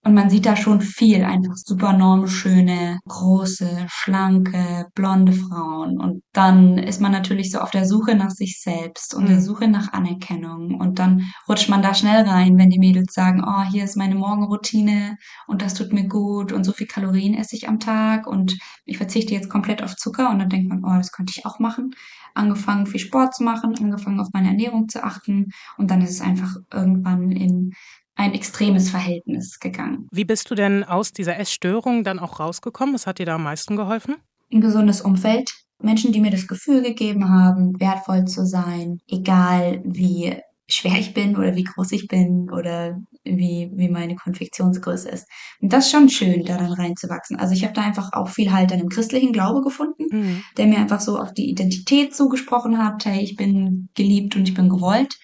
und 0.03 0.15
man 0.15 0.31
sieht 0.31 0.47
da 0.47 0.55
schon 0.55 0.81
viel, 0.81 1.23
einfach 1.23 1.55
super 1.55 1.93
normschöne, 1.93 2.99
große, 3.07 3.85
schlanke, 3.87 4.87
blonde 4.95 5.31
Frauen. 5.31 5.99
Und 5.99 6.23
dann 6.33 6.79
ist 6.79 7.01
man 7.01 7.11
natürlich 7.11 7.51
so 7.51 7.59
auf 7.59 7.69
der 7.69 7.85
Suche 7.85 8.15
nach 8.15 8.31
sich 8.31 8.59
selbst 8.59 9.13
und 9.13 9.25
mhm. 9.25 9.27
der 9.27 9.41
Suche 9.41 9.67
nach 9.67 9.93
Anerkennung. 9.93 10.79
Und 10.79 10.97
dann 10.97 11.31
rutscht 11.47 11.69
man 11.69 11.83
da 11.83 11.93
schnell 11.93 12.27
rein, 12.27 12.57
wenn 12.57 12.71
die 12.71 12.79
Mädels 12.79 13.13
sagen, 13.13 13.43
oh, 13.45 13.61
hier 13.69 13.83
ist 13.83 13.95
meine 13.95 14.15
Morgenroutine 14.15 15.17
und 15.45 15.61
das 15.61 15.75
tut 15.75 15.93
mir 15.93 16.07
gut 16.07 16.51
und 16.51 16.63
so 16.63 16.71
viel 16.71 16.87
Kalorien 16.87 17.35
esse 17.35 17.55
ich 17.55 17.69
am 17.69 17.79
Tag 17.79 18.25
und 18.25 18.57
ich 18.85 18.97
verzichte 18.97 19.35
jetzt 19.35 19.49
komplett 19.49 19.83
auf 19.83 19.95
Zucker. 19.95 20.31
Und 20.31 20.39
dann 20.39 20.49
denkt 20.49 20.67
man, 20.67 20.83
oh, 20.83 20.97
das 20.97 21.11
könnte 21.11 21.33
ich 21.37 21.45
auch 21.45 21.59
machen. 21.59 21.91
Angefangen 22.33 22.87
viel 22.87 22.99
Sport 22.99 23.35
zu 23.35 23.43
machen, 23.43 23.75
angefangen 23.79 24.19
auf 24.19 24.29
meine 24.33 24.47
Ernährung 24.47 24.89
zu 24.89 25.03
achten. 25.03 25.51
Und 25.77 25.91
dann 25.91 26.01
ist 26.01 26.09
es 26.11 26.21
einfach 26.21 26.55
irgendwann 26.71 27.31
in 27.31 27.73
ein 28.15 28.33
extremes 28.33 28.89
Verhältnis 28.89 29.59
gegangen. 29.59 30.07
Wie 30.11 30.25
bist 30.25 30.49
du 30.51 30.55
denn 30.55 30.83
aus 30.83 31.13
dieser 31.13 31.37
Essstörung 31.39 32.03
dann 32.03 32.19
auch 32.19 32.39
rausgekommen? 32.39 32.95
Was 32.95 33.07
hat 33.07 33.19
dir 33.19 33.25
da 33.25 33.35
am 33.35 33.43
meisten 33.43 33.75
geholfen? 33.75 34.15
Ein 34.51 34.61
gesundes 34.61 35.01
Umfeld. 35.01 35.51
Menschen, 35.81 36.11
die 36.11 36.19
mir 36.19 36.31
das 36.31 36.47
Gefühl 36.47 36.83
gegeben 36.83 37.29
haben, 37.29 37.79
wertvoll 37.79 38.25
zu 38.25 38.45
sein, 38.45 38.99
egal 39.07 39.81
wie 39.83 40.35
schwer 40.67 40.97
ich 40.99 41.13
bin 41.13 41.35
oder 41.35 41.55
wie 41.55 41.63
groß 41.63 41.91
ich 41.91 42.07
bin 42.07 42.49
oder 42.51 42.97
wie, 43.23 43.71
wie 43.73 43.89
meine 43.89 44.15
Konfektionsgröße 44.15 45.09
ist. 45.09 45.27
Und 45.59 45.73
das 45.73 45.85
ist 45.85 45.91
schon 45.91 46.07
schön, 46.09 46.45
da 46.45 46.57
dann 46.57 46.71
reinzuwachsen. 46.71 47.37
Also 47.37 47.53
ich 47.53 47.63
habe 47.63 47.73
da 47.73 47.81
einfach 47.81 48.13
auch 48.13 48.29
viel 48.29 48.51
halt 48.51 48.71
an 48.71 48.79
dem 48.79 48.89
christlichen 48.89 49.33
Glaube 49.33 49.61
gefunden, 49.61 50.05
mhm. 50.11 50.43
der 50.57 50.67
mir 50.67 50.77
einfach 50.77 51.01
so 51.01 51.19
auf 51.19 51.33
die 51.33 51.49
Identität 51.49 52.15
zugesprochen 52.15 52.77
hat, 52.77 53.05
hey, 53.05 53.21
ich 53.21 53.35
bin 53.35 53.89
geliebt 53.95 54.35
und 54.35 54.47
ich 54.47 54.53
bin 54.53 54.69
gewollt 54.69 55.17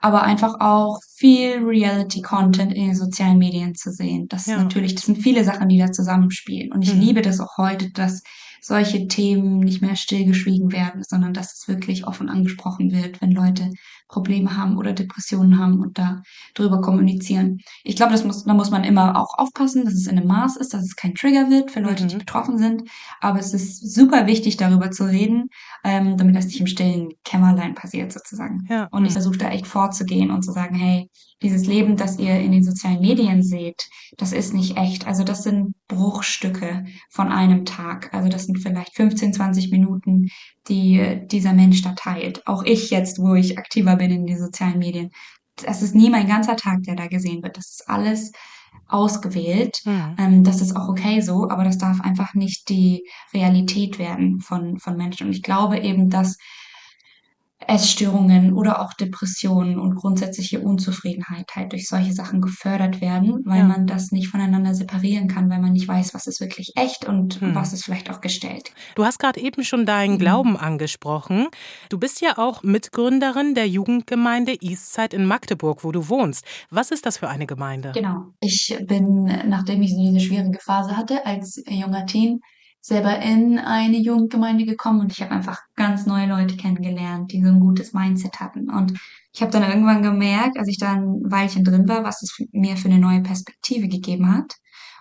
aber 0.00 0.22
einfach 0.22 0.60
auch 0.60 0.98
viel 1.20 1.62
Reality-Content 1.62 2.72
in 2.72 2.86
den 2.86 2.94
sozialen 2.94 3.36
Medien 3.36 3.74
zu 3.74 3.92
sehen. 3.92 4.26
Das 4.28 4.46
ja. 4.46 4.56
ist 4.56 4.62
natürlich, 4.62 4.94
das 4.94 5.04
sind 5.04 5.18
viele 5.18 5.44
Sachen, 5.44 5.68
die 5.68 5.78
da 5.78 5.92
zusammenspielen. 5.92 6.72
Und 6.72 6.80
ich 6.80 6.94
mhm. 6.94 7.00
liebe 7.00 7.20
das 7.20 7.40
auch 7.40 7.58
heute, 7.58 7.90
dass 7.90 8.22
solche 8.62 9.06
Themen 9.08 9.60
nicht 9.60 9.82
mehr 9.82 9.96
stillgeschwiegen 9.96 10.72
werden, 10.72 11.02
sondern 11.02 11.34
dass 11.34 11.54
es 11.54 11.68
wirklich 11.68 12.06
offen 12.06 12.28
angesprochen 12.28 12.92
wird, 12.92 13.20
wenn 13.20 13.32
Leute 13.32 13.70
Probleme 14.08 14.56
haben 14.56 14.76
oder 14.76 14.92
Depressionen 14.92 15.58
haben 15.58 15.80
und 15.80 15.98
da 15.98 16.22
drüber 16.54 16.80
kommunizieren. 16.80 17.58
Ich 17.84 17.96
glaube, 17.96 18.12
das 18.12 18.24
muss, 18.24 18.44
da 18.44 18.54
muss 18.54 18.70
man 18.70 18.84
immer 18.84 19.16
auch 19.20 19.38
aufpassen, 19.38 19.84
dass 19.84 19.94
es 19.94 20.06
in 20.06 20.18
einem 20.18 20.26
Maß 20.26 20.56
ist, 20.56 20.74
dass 20.74 20.82
es 20.82 20.96
kein 20.96 21.14
Trigger 21.14 21.48
wird 21.48 21.70
für 21.70 21.80
Leute, 21.80 22.04
mhm. 22.04 22.08
die 22.08 22.16
betroffen 22.16 22.58
sind. 22.58 22.82
Aber 23.20 23.38
es 23.38 23.54
ist 23.54 23.94
super 23.94 24.26
wichtig, 24.26 24.56
darüber 24.56 24.90
zu 24.90 25.04
reden, 25.04 25.48
ähm, 25.84 26.16
damit 26.16 26.36
das 26.36 26.46
nicht 26.46 26.60
im 26.60 26.66
stillen 26.66 27.10
Kämmerlein 27.24 27.74
passiert 27.74 28.12
sozusagen. 28.12 28.66
Ja. 28.68 28.88
Und 28.90 29.04
ich 29.06 29.12
versuche 29.12 29.38
da 29.38 29.50
echt 29.50 29.66
vorzugehen 29.66 30.30
und 30.30 30.42
zu 30.42 30.52
sagen, 30.52 30.74
hey, 30.74 31.08
dieses 31.42 31.66
Leben, 31.66 31.96
das 31.96 32.18
ihr 32.18 32.38
in 32.38 32.52
den 32.52 32.62
sozialen 32.62 33.00
Medien 33.00 33.42
seht, 33.42 33.88
das 34.18 34.32
ist 34.32 34.52
nicht 34.52 34.76
echt. 34.76 35.06
Also 35.06 35.24
das 35.24 35.42
sind 35.42 35.74
Bruchstücke 35.88 36.84
von 37.08 37.28
einem 37.28 37.64
Tag. 37.64 38.12
Also 38.12 38.28
das 38.28 38.44
sind 38.44 38.58
vielleicht 38.58 38.94
15, 38.94 39.32
20 39.32 39.70
Minuten, 39.70 40.28
die 40.68 41.20
dieser 41.26 41.54
Mensch 41.54 41.82
da 41.82 41.92
teilt. 41.92 42.46
Auch 42.46 42.62
ich 42.62 42.90
jetzt, 42.90 43.18
wo 43.18 43.34
ich 43.34 43.58
aktiver 43.58 43.96
bin 43.96 44.10
in 44.10 44.26
den 44.26 44.38
sozialen 44.38 44.78
Medien. 44.78 45.10
Das 45.56 45.82
ist 45.82 45.94
nie 45.94 46.10
mein 46.10 46.28
ganzer 46.28 46.56
Tag, 46.56 46.82
der 46.82 46.96
da 46.96 47.06
gesehen 47.06 47.42
wird. 47.42 47.56
Das 47.56 47.70
ist 47.70 47.88
alles 47.88 48.32
ausgewählt. 48.86 49.80
Ja. 49.84 50.14
Ähm, 50.18 50.44
das 50.44 50.60
ist 50.60 50.76
auch 50.76 50.88
okay 50.88 51.20
so, 51.20 51.48
aber 51.48 51.64
das 51.64 51.78
darf 51.78 52.00
einfach 52.00 52.34
nicht 52.34 52.68
die 52.68 53.06
Realität 53.32 53.98
werden 53.98 54.40
von, 54.40 54.78
von 54.78 54.96
Menschen. 54.96 55.28
Und 55.28 55.32
ich 55.32 55.42
glaube 55.42 55.78
eben, 55.78 56.10
dass 56.10 56.36
Essstörungen 57.70 58.52
oder 58.52 58.82
auch 58.82 58.94
Depressionen 58.94 59.78
und 59.78 59.94
grundsätzliche 59.94 60.60
Unzufriedenheit 60.60 61.46
halt 61.54 61.72
durch 61.72 61.86
solche 61.86 62.12
Sachen 62.12 62.40
gefördert 62.40 63.00
werden, 63.00 63.42
weil 63.44 63.60
ja. 63.60 63.64
man 63.64 63.86
das 63.86 64.10
nicht 64.10 64.28
voneinander 64.28 64.74
separieren 64.74 65.28
kann, 65.28 65.48
weil 65.50 65.60
man 65.60 65.72
nicht 65.72 65.86
weiß, 65.86 66.12
was 66.12 66.26
ist 66.26 66.40
wirklich 66.40 66.72
echt 66.74 67.04
und 67.04 67.40
hm. 67.40 67.54
was 67.54 67.72
ist 67.72 67.84
vielleicht 67.84 68.10
auch 68.10 68.20
gestellt. 68.20 68.72
Du 68.96 69.04
hast 69.04 69.18
gerade 69.18 69.40
eben 69.40 69.62
schon 69.62 69.86
deinen 69.86 70.14
mhm. 70.14 70.18
Glauben 70.18 70.56
angesprochen. 70.56 71.46
Du 71.88 71.98
bist 71.98 72.20
ja 72.20 72.38
auch 72.38 72.62
Mitgründerin 72.62 73.54
der 73.54 73.68
Jugendgemeinde 73.68 74.56
Eastside 74.60 75.16
in 75.16 75.24
Magdeburg, 75.26 75.84
wo 75.84 75.92
du 75.92 76.08
wohnst. 76.08 76.44
Was 76.70 76.90
ist 76.90 77.06
das 77.06 77.18
für 77.18 77.28
eine 77.28 77.46
Gemeinde? 77.46 77.92
Genau. 77.94 78.32
Ich 78.40 78.76
bin, 78.86 79.24
nachdem 79.46 79.82
ich 79.82 79.94
diese 79.94 80.20
schwierige 80.20 80.58
Phase 80.60 80.96
hatte 80.96 81.24
als 81.24 81.62
junger 81.68 82.06
Teen, 82.06 82.40
selber 82.80 83.18
in 83.20 83.58
eine 83.58 83.98
Jugendgemeinde 83.98 84.64
gekommen 84.64 85.00
und 85.00 85.12
ich 85.12 85.20
habe 85.20 85.32
einfach 85.32 85.60
ganz 85.76 86.06
neue 86.06 86.26
Leute 86.26 86.56
kennengelernt, 86.56 87.32
die 87.32 87.42
so 87.42 87.48
ein 87.48 87.60
gutes 87.60 87.92
Mindset 87.92 88.40
hatten. 88.40 88.70
Und 88.70 88.98
ich 89.32 89.42
habe 89.42 89.52
dann 89.52 89.68
irgendwann 89.68 90.02
gemerkt, 90.02 90.58
als 90.58 90.68
ich 90.68 90.78
da 90.78 90.92
ein 90.92 91.20
Weilchen 91.24 91.64
drin 91.64 91.88
war, 91.88 92.04
was 92.04 92.22
es 92.22 92.36
mir 92.52 92.76
für 92.76 92.88
eine 92.88 92.98
neue 92.98 93.22
Perspektive 93.22 93.88
gegeben 93.88 94.34
hat 94.34 94.56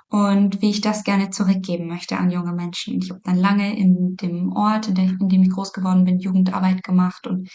und 0.09 0.61
wie 0.61 0.71
ich 0.71 0.81
das 0.81 1.03
gerne 1.03 1.29
zurückgeben 1.29 1.87
möchte 1.87 2.17
an 2.17 2.31
junge 2.31 2.51
Menschen. 2.51 2.99
Ich 2.99 3.11
habe 3.11 3.21
dann 3.23 3.37
lange 3.37 3.77
in 3.77 4.15
dem 4.17 4.51
Ort, 4.51 4.87
in, 4.87 4.95
der, 4.95 5.05
in, 5.05 5.29
dem 5.29 5.43
ich 5.43 5.51
groß 5.51 5.71
geworden 5.71 6.03
bin, 6.03 6.19
Jugendarbeit 6.19 6.83
gemacht 6.83 7.27
und 7.27 7.47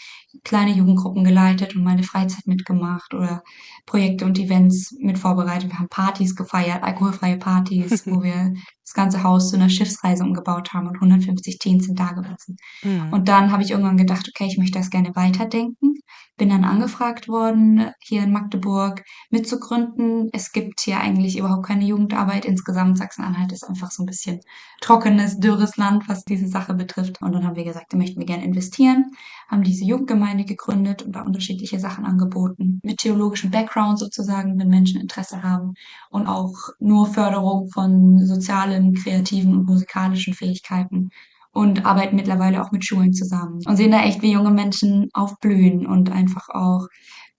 kleine 0.45 0.71
Jugendgruppen 0.71 1.25
geleitet 1.25 1.75
und 1.75 1.83
meine 1.83 2.03
Freizeit 2.03 2.47
mitgemacht 2.47 3.13
oder 3.13 3.43
Projekte 3.85 4.23
und 4.23 4.39
Events 4.39 4.95
mit 4.99 5.19
vorbereitet. 5.19 5.69
Wir 5.69 5.79
haben 5.79 5.89
Partys 5.89 6.33
gefeiert, 6.33 6.81
alkoholfreie 6.81 7.37
Partys, 7.37 8.07
wo 8.07 8.23
wir 8.23 8.53
das 8.85 8.93
ganze 8.93 9.23
Haus 9.23 9.49
zu 9.49 9.55
einer 9.55 9.69
Schiffsreise 9.69 10.23
umgebaut 10.23 10.73
haben 10.73 10.87
und 10.87 10.95
150 10.95 11.57
Teens 11.57 11.85
sind 11.87 11.99
da 11.99 12.11
gewesen. 12.11 12.57
Mhm. 12.83 13.11
Und 13.11 13.27
dann 13.27 13.51
habe 13.51 13.63
ich 13.63 13.71
irgendwann 13.71 13.97
gedacht, 13.97 14.29
okay, 14.29 14.45
ich 14.47 14.59
möchte 14.59 14.77
das 14.77 14.91
gerne 14.91 15.15
weiterdenken. 15.15 15.95
Bin 16.37 16.49
dann 16.49 16.65
angefragt 16.65 17.27
worden, 17.29 17.91
hier 17.99 18.21
in 18.23 18.33
Magdeburg 18.33 19.03
mitzugründen. 19.29 20.29
Es 20.33 20.51
gibt 20.51 20.81
hier 20.81 20.99
eigentlich 20.99 21.37
überhaupt 21.37 21.65
keine 21.65 21.85
Jugendarbeit. 21.85 22.43
Insgesamt 22.43 22.97
Sachsen-Anhalt 22.97 23.53
ist 23.53 23.63
einfach 23.63 23.89
so 23.89 24.03
ein 24.03 24.05
bisschen 24.05 24.41
trockenes, 24.81 25.39
dürres 25.39 25.77
Land, 25.77 26.09
was 26.09 26.25
diese 26.25 26.47
Sache 26.47 26.73
betrifft. 26.73 27.21
Und 27.21 27.31
dann 27.31 27.45
haben 27.45 27.55
wir 27.55 27.63
gesagt, 27.63 27.93
da 27.93 27.97
möchten 27.97 28.19
wir 28.19 28.27
gerne 28.27 28.43
investieren, 28.43 29.11
haben 29.47 29.63
diese 29.63 29.85
Jugendgemeinde 29.85 30.43
gegründet 30.43 31.03
und 31.03 31.15
da 31.15 31.21
unterschiedliche 31.21 31.79
Sachen 31.79 32.05
angeboten. 32.05 32.81
Mit 32.83 32.97
theologischem 32.97 33.49
Background 33.49 33.97
sozusagen, 33.97 34.59
wenn 34.59 34.67
Menschen 34.67 34.99
Interesse 34.99 35.41
haben. 35.41 35.73
Und 36.09 36.27
auch 36.27 36.53
nur 36.79 37.07
Förderung 37.07 37.69
von 37.69 38.25
sozialen 38.25 38.74
sozialen, 38.75 38.93
kreativen 38.93 39.57
und 39.57 39.65
musikalischen 39.65 40.33
Fähigkeiten 40.33 41.09
und 41.51 41.85
arbeiten 41.85 42.15
mittlerweile 42.15 42.61
auch 42.61 42.71
mit 42.71 42.85
Schulen 42.85 43.13
zusammen 43.13 43.61
und 43.65 43.77
sehen 43.77 43.91
da 43.91 44.03
echt, 44.03 44.21
wie 44.21 44.31
junge 44.31 44.51
Menschen 44.51 45.09
aufblühen 45.13 45.85
und 45.85 46.11
einfach 46.11 46.49
auch 46.49 46.87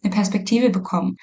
eine 0.03 0.13
Perspektive 0.13 0.71
bekommen. 0.71 1.17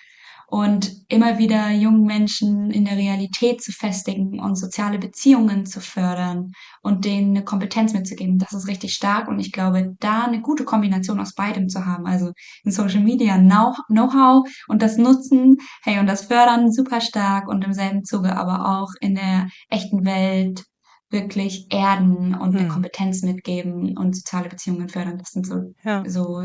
Und 0.54 0.92
immer 1.08 1.40
wieder 1.40 1.72
jungen 1.72 2.04
Menschen 2.04 2.70
in 2.70 2.86
der 2.86 2.96
Realität 2.96 3.64
zu 3.64 3.72
festigen 3.72 4.40
und 4.40 4.56
soziale 4.56 5.00
Beziehungen 5.00 5.66
zu 5.66 5.82
fördern 5.82 6.52
und 6.84 7.06
denen 7.06 7.36
eine 7.36 7.44
Kompetenz 7.44 7.92
mitzugeben, 7.92 8.38
das 8.38 8.54
ist 8.54 8.68
richtig 8.68 8.94
stark. 8.94 9.28
Und 9.28 9.40
ich 9.40 9.52
glaube, 9.52 9.96
da 10.00 10.26
eine 10.26 10.42
gute 10.42 10.64
Kombination 10.64 11.20
aus 11.20 11.34
beidem 11.34 11.70
zu 11.70 11.88
haben, 11.88 12.06
also 12.06 12.34
in 12.64 12.72
Social 12.72 13.00
Media 13.00 13.40
Know-how 13.40 14.48
und 14.68 14.84
das 14.84 14.98
Nutzen, 14.98 15.58
hey, 15.82 15.98
und 15.98 16.06
das 16.06 16.26
Fördern 16.26 16.72
super 16.72 17.02
stark 17.02 17.48
und 17.48 17.66
im 17.66 17.74
selben 17.74 18.04
Zuge 18.04 18.38
aber 18.38 18.78
auch 18.78 18.92
in 19.02 19.16
der 19.16 19.48
echten 19.72 20.06
Welt 20.06 20.66
wirklich 21.10 21.66
erden 21.72 22.36
und 22.36 22.56
eine 22.56 22.66
hm. 22.66 22.70
Kompetenz 22.70 23.24
mitgeben 23.24 23.98
und 23.98 24.16
soziale 24.16 24.50
Beziehungen 24.50 24.88
fördern. 24.88 25.18
Das 25.18 25.30
sind 25.30 25.48
so, 25.48 25.74
ja. 25.84 26.04
so 26.08 26.44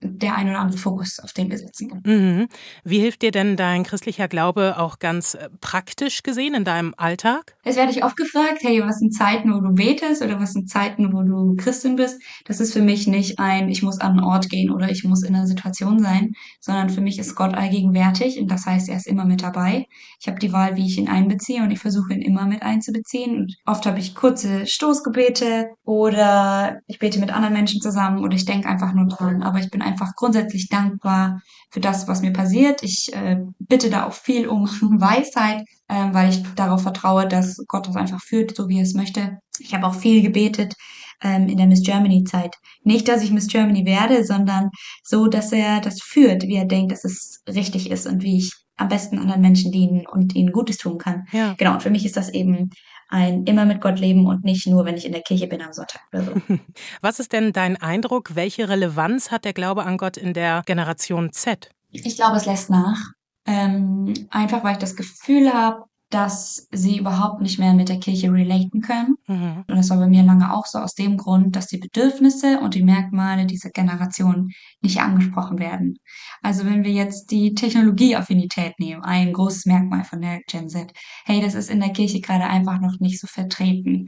der 0.00 0.36
ein 0.36 0.48
oder 0.48 0.60
andere 0.60 0.78
Fokus, 0.78 1.18
auf 1.20 1.32
den 1.32 1.50
wir 1.50 1.58
setzen 1.58 1.88
können. 1.88 2.02
Mhm. 2.04 2.48
Wie 2.84 2.98
hilft 2.98 3.22
dir 3.22 3.30
denn 3.30 3.56
dein 3.56 3.84
christlicher 3.84 4.28
Glaube 4.28 4.78
auch 4.78 4.98
ganz 4.98 5.34
äh, 5.34 5.48
praktisch 5.60 6.22
gesehen 6.22 6.54
in 6.54 6.64
deinem 6.64 6.94
Alltag? 6.96 7.56
Es 7.64 7.76
werde 7.76 7.92
ich 7.92 8.04
oft 8.04 8.16
gefragt, 8.16 8.58
hey, 8.60 8.82
was 8.82 8.98
sind 8.98 9.14
Zeiten, 9.14 9.52
wo 9.52 9.60
du 9.60 9.72
betest 9.72 10.22
oder 10.22 10.38
was 10.40 10.52
sind 10.52 10.68
Zeiten, 10.68 11.12
wo 11.12 11.22
du 11.22 11.56
Christin 11.56 11.96
bist? 11.96 12.20
Das 12.44 12.60
ist 12.60 12.72
für 12.72 12.82
mich 12.82 13.06
nicht 13.06 13.38
ein, 13.38 13.68
ich 13.68 13.82
muss 13.82 14.00
an 14.00 14.12
einen 14.12 14.24
Ort 14.24 14.50
gehen 14.50 14.70
oder 14.70 14.90
ich 14.90 15.04
muss 15.04 15.22
in 15.22 15.34
einer 15.34 15.46
Situation 15.46 15.98
sein, 15.98 16.32
sondern 16.60 16.90
für 16.90 17.00
mich 17.00 17.18
ist 17.18 17.34
Gott 17.34 17.54
allgegenwärtig 17.54 18.38
und 18.38 18.50
das 18.50 18.66
heißt, 18.66 18.88
er 18.88 18.96
ist 18.96 19.06
immer 19.06 19.24
mit 19.24 19.42
dabei. 19.42 19.86
Ich 20.20 20.28
habe 20.28 20.38
die 20.38 20.52
Wahl, 20.52 20.76
wie 20.76 20.86
ich 20.86 20.98
ihn 20.98 21.08
einbeziehe 21.08 21.62
und 21.62 21.70
ich 21.70 21.78
versuche 21.78 22.12
ihn 22.12 22.22
immer 22.22 22.46
mit 22.46 22.62
einzubeziehen. 22.62 23.36
Und 23.36 23.56
oft 23.66 23.86
habe 23.86 23.98
ich 23.98 24.14
kurze 24.14 24.66
Stoßgebete 24.66 25.68
oder 25.84 26.80
ich 26.86 26.98
bete 26.98 27.20
mit 27.20 27.32
anderen 27.32 27.54
Menschen 27.54 27.80
zusammen 27.80 28.22
oder 28.22 28.36
ich 28.36 28.44
denke 28.44 28.68
einfach 28.68 28.92
nur 28.92 29.06
dran, 29.06 29.42
aber 29.42 29.58
ich 29.58 29.70
bin 29.70 29.82
einfach 29.82 29.93
einfach 29.94 30.14
grundsätzlich 30.16 30.68
dankbar 30.68 31.40
für 31.70 31.80
das, 31.80 32.08
was 32.08 32.20
mir 32.20 32.32
passiert. 32.32 32.82
Ich 32.82 33.12
äh, 33.14 33.38
bitte 33.58 33.90
da 33.90 34.06
auch 34.06 34.12
viel 34.12 34.48
um 34.48 34.64
Weisheit, 35.00 35.64
äh, 35.88 36.12
weil 36.12 36.30
ich 36.30 36.42
darauf 36.54 36.82
vertraue, 36.82 37.28
dass 37.28 37.56
Gott 37.68 37.86
das 37.86 37.96
einfach 37.96 38.20
führt, 38.20 38.56
so 38.56 38.68
wie 38.68 38.78
er 38.78 38.82
es 38.82 38.94
möchte. 38.94 39.38
Ich 39.58 39.72
habe 39.74 39.86
auch 39.86 39.94
viel 39.94 40.22
gebetet 40.22 40.74
ähm, 41.22 41.48
in 41.48 41.56
der 41.56 41.66
Miss 41.66 41.82
Germany 41.82 42.24
Zeit. 42.24 42.56
Nicht, 42.82 43.08
dass 43.08 43.22
ich 43.22 43.30
Miss 43.30 43.46
Germany 43.46 43.86
werde, 43.86 44.24
sondern 44.24 44.70
so, 45.04 45.28
dass 45.28 45.52
er 45.52 45.80
das 45.80 46.00
führt, 46.02 46.42
wie 46.42 46.56
er 46.56 46.66
denkt, 46.66 46.92
dass 46.92 47.04
es 47.04 47.42
richtig 47.48 47.90
ist 47.90 48.06
und 48.06 48.22
wie 48.22 48.38
ich 48.38 48.52
am 48.76 48.88
besten 48.88 49.18
anderen 49.18 49.40
Menschen 49.40 49.70
dienen 49.70 50.04
und 50.06 50.34
ihnen 50.34 50.50
Gutes 50.50 50.78
tun 50.78 50.98
kann. 50.98 51.26
Ja. 51.30 51.54
Genau, 51.56 51.74
und 51.74 51.82
für 51.82 51.90
mich 51.90 52.04
ist 52.04 52.16
das 52.16 52.28
eben 52.30 52.70
ein 53.08 53.44
immer 53.44 53.64
mit 53.64 53.80
Gott 53.80 53.98
leben 53.98 54.26
und 54.26 54.44
nicht 54.44 54.66
nur, 54.66 54.84
wenn 54.84 54.96
ich 54.96 55.04
in 55.04 55.12
der 55.12 55.22
Kirche 55.22 55.46
bin 55.46 55.62
am 55.62 55.72
Sonntag 55.72 56.02
oder 56.12 56.24
so. 56.24 56.32
Was 57.00 57.20
ist 57.20 57.32
denn 57.32 57.52
dein 57.52 57.76
Eindruck? 57.76 58.34
Welche 58.34 58.68
Relevanz 58.68 59.30
hat 59.30 59.44
der 59.44 59.52
Glaube 59.52 59.84
an 59.84 59.96
Gott 59.96 60.16
in 60.16 60.34
der 60.34 60.62
Generation 60.66 61.32
Z? 61.32 61.70
Ich 61.90 62.16
glaube, 62.16 62.36
es 62.36 62.46
lässt 62.46 62.70
nach. 62.70 63.12
Ähm, 63.46 64.14
einfach 64.30 64.64
weil 64.64 64.72
ich 64.72 64.78
das 64.78 64.96
Gefühl 64.96 65.52
habe, 65.52 65.84
dass 66.14 66.68
sie 66.70 66.98
überhaupt 66.98 67.40
nicht 67.40 67.58
mehr 67.58 67.74
mit 67.74 67.88
der 67.88 67.98
Kirche 67.98 68.32
relaten 68.32 68.80
können. 68.80 69.16
Mhm. 69.26 69.64
Und 69.66 69.76
das 69.76 69.90
war 69.90 69.98
bei 69.98 70.06
mir 70.06 70.22
lange 70.22 70.54
auch 70.54 70.64
so 70.64 70.78
aus 70.78 70.94
dem 70.94 71.16
Grund, 71.16 71.56
dass 71.56 71.66
die 71.66 71.78
Bedürfnisse 71.78 72.60
und 72.60 72.74
die 72.74 72.84
Merkmale 72.84 73.46
dieser 73.46 73.70
Generation 73.70 74.52
nicht 74.80 75.00
angesprochen 75.00 75.58
werden. 75.58 75.96
Also 76.40 76.64
wenn 76.66 76.84
wir 76.84 76.92
jetzt 76.92 77.32
die 77.32 77.54
Technologieaffinität 77.54 78.78
nehmen, 78.78 79.02
ein 79.02 79.32
großes 79.32 79.66
Merkmal 79.66 80.04
von 80.04 80.20
der 80.20 80.38
Gen 80.46 80.68
Z, 80.68 80.92
hey, 81.24 81.40
das 81.40 81.54
ist 81.54 81.68
in 81.68 81.80
der 81.80 81.92
Kirche 81.92 82.20
gerade 82.20 82.44
einfach 82.44 82.80
noch 82.80 83.00
nicht 83.00 83.20
so 83.20 83.26
vertreten. 83.26 84.06